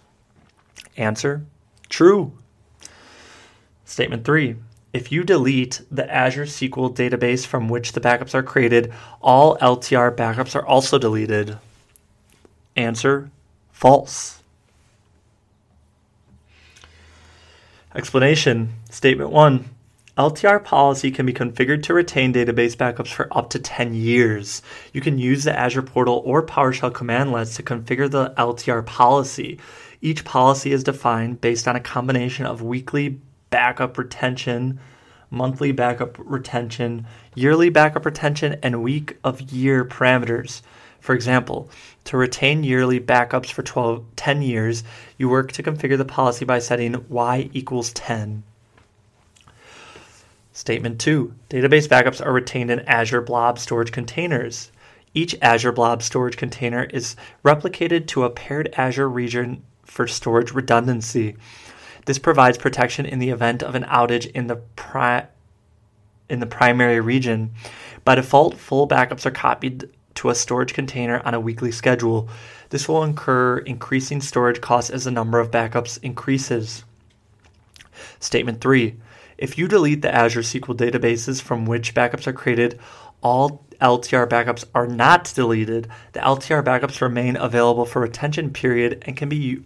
[0.97, 1.45] Answer
[1.89, 2.33] True.
[3.85, 4.57] Statement three.
[4.93, 10.15] If you delete the Azure SQL database from which the backups are created, all LTR
[10.15, 11.59] backups are also deleted.
[12.77, 13.31] Answer
[13.71, 14.43] false.
[17.95, 19.69] Explanation Statement 1
[20.17, 24.61] LTR policy can be configured to retain database backups for up to 10 years.
[24.93, 29.59] You can use the Azure portal or PowerShell commandlets to configure the LTR policy.
[30.05, 34.81] Each policy is defined based on a combination of weekly backup retention,
[35.31, 40.61] monthly backup retention, yearly backup retention, and week of year parameters.
[40.99, 41.71] For example,
[42.05, 44.83] to retain yearly backups for 12, 10 years,
[45.19, 48.43] you work to configure the policy by setting y equals 10.
[50.53, 54.73] Statement 2 Database backups are retained in Azure Blob storage containers.
[55.15, 59.63] Each Azure Blob storage container is replicated to a paired Azure region
[59.93, 61.37] for storage redundancy.
[62.07, 65.27] This provides protection in the event of an outage in the pri-
[66.29, 67.53] in the primary region.
[68.05, 72.29] By default, full backups are copied to a storage container on a weekly schedule.
[72.71, 76.85] This will incur increasing storage costs as the number of backups increases.
[78.19, 78.97] Statement 3
[79.43, 82.79] if you delete the Azure SQL databases from which backups are created,
[83.23, 85.89] all LTR backups are not deleted.
[86.13, 89.65] The LTR backups remain available for retention period and can be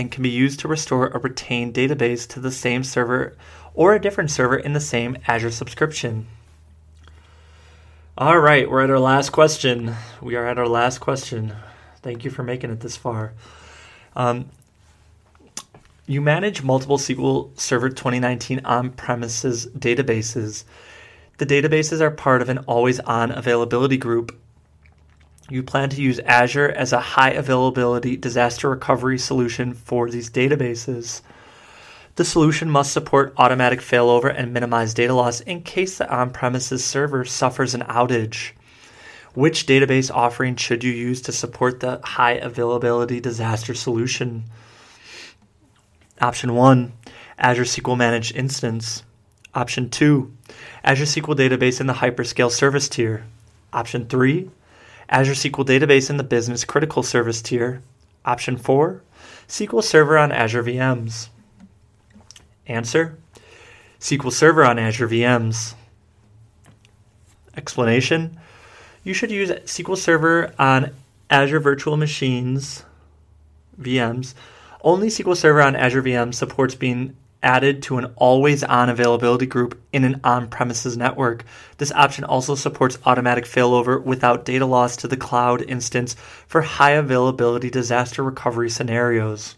[0.00, 3.36] and can be used to restore a retained database to the same server
[3.74, 6.26] or a different server in the same Azure subscription.
[8.16, 9.94] All right, we're at our last question.
[10.22, 11.54] We are at our last question.
[12.02, 13.34] Thank you for making it this far.
[14.16, 14.46] Um,
[16.06, 20.64] you manage multiple SQL Server 2019 on premises databases.
[21.36, 24.34] The databases are part of an always on availability group.
[25.50, 31.22] You plan to use Azure as a high availability disaster recovery solution for these databases.
[32.14, 36.84] The solution must support automatic failover and minimize data loss in case the on premises
[36.84, 38.52] server suffers an outage.
[39.34, 44.44] Which database offering should you use to support the high availability disaster solution?
[46.20, 46.92] Option 1,
[47.38, 49.02] Azure SQL Managed Instance.
[49.52, 50.32] Option 2,
[50.84, 53.24] Azure SQL Database in the Hyperscale Service Tier.
[53.72, 54.48] Option 3,
[55.10, 57.82] Azure SQL Database in the Business Critical Service Tier.
[58.24, 59.02] Option 4,
[59.48, 61.28] SQL Server on Azure VMs.
[62.66, 63.18] Answer
[63.98, 65.74] SQL Server on Azure VMs.
[67.56, 68.38] Explanation
[69.02, 70.92] You should use SQL Server on
[71.28, 72.84] Azure Virtual Machines,
[73.80, 74.34] VMs,
[74.82, 79.80] only SQL Server on Azure VM supports being added to an always on availability group
[79.92, 81.44] in an on premises network.
[81.78, 86.14] This option also supports automatic failover without data loss to the cloud instance
[86.46, 89.56] for high availability disaster recovery scenarios.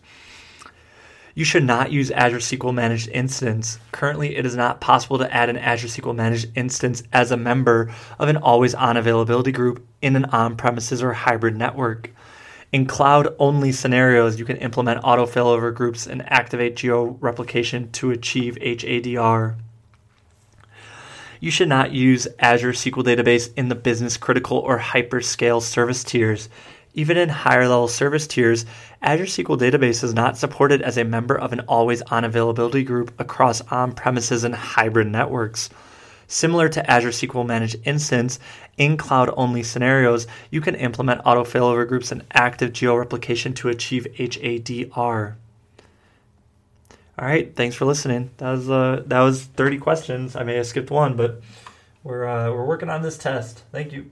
[1.35, 3.78] You should not use Azure SQL Managed Instance.
[3.91, 7.91] Currently, it is not possible to add an Azure SQL Managed Instance as a member
[8.18, 12.11] of an always on availability group in an on premises or hybrid network.
[12.73, 18.11] In cloud only scenarios, you can implement auto failover groups and activate geo replication to
[18.11, 19.57] achieve HADR.
[21.39, 26.49] You should not use Azure SQL Database in the business critical or hyperscale service tiers.
[26.95, 28.64] Even in higher level service tiers,
[29.03, 33.12] Azure SQL Database is not supported as a member of an always on availability group
[33.20, 35.68] across on premises and hybrid networks.
[36.33, 38.39] Similar to Azure SQL Managed Instance,
[38.78, 43.68] in cloud only scenarios, you can implement auto failover groups and active geo replication to
[43.68, 45.35] achieve HADR.
[47.18, 48.30] All right, thanks for listening.
[48.39, 50.35] That was uh, that was 30 questions.
[50.35, 51.43] I may have skipped one, but
[52.03, 53.64] we're uh, we're working on this test.
[53.71, 54.11] Thank you.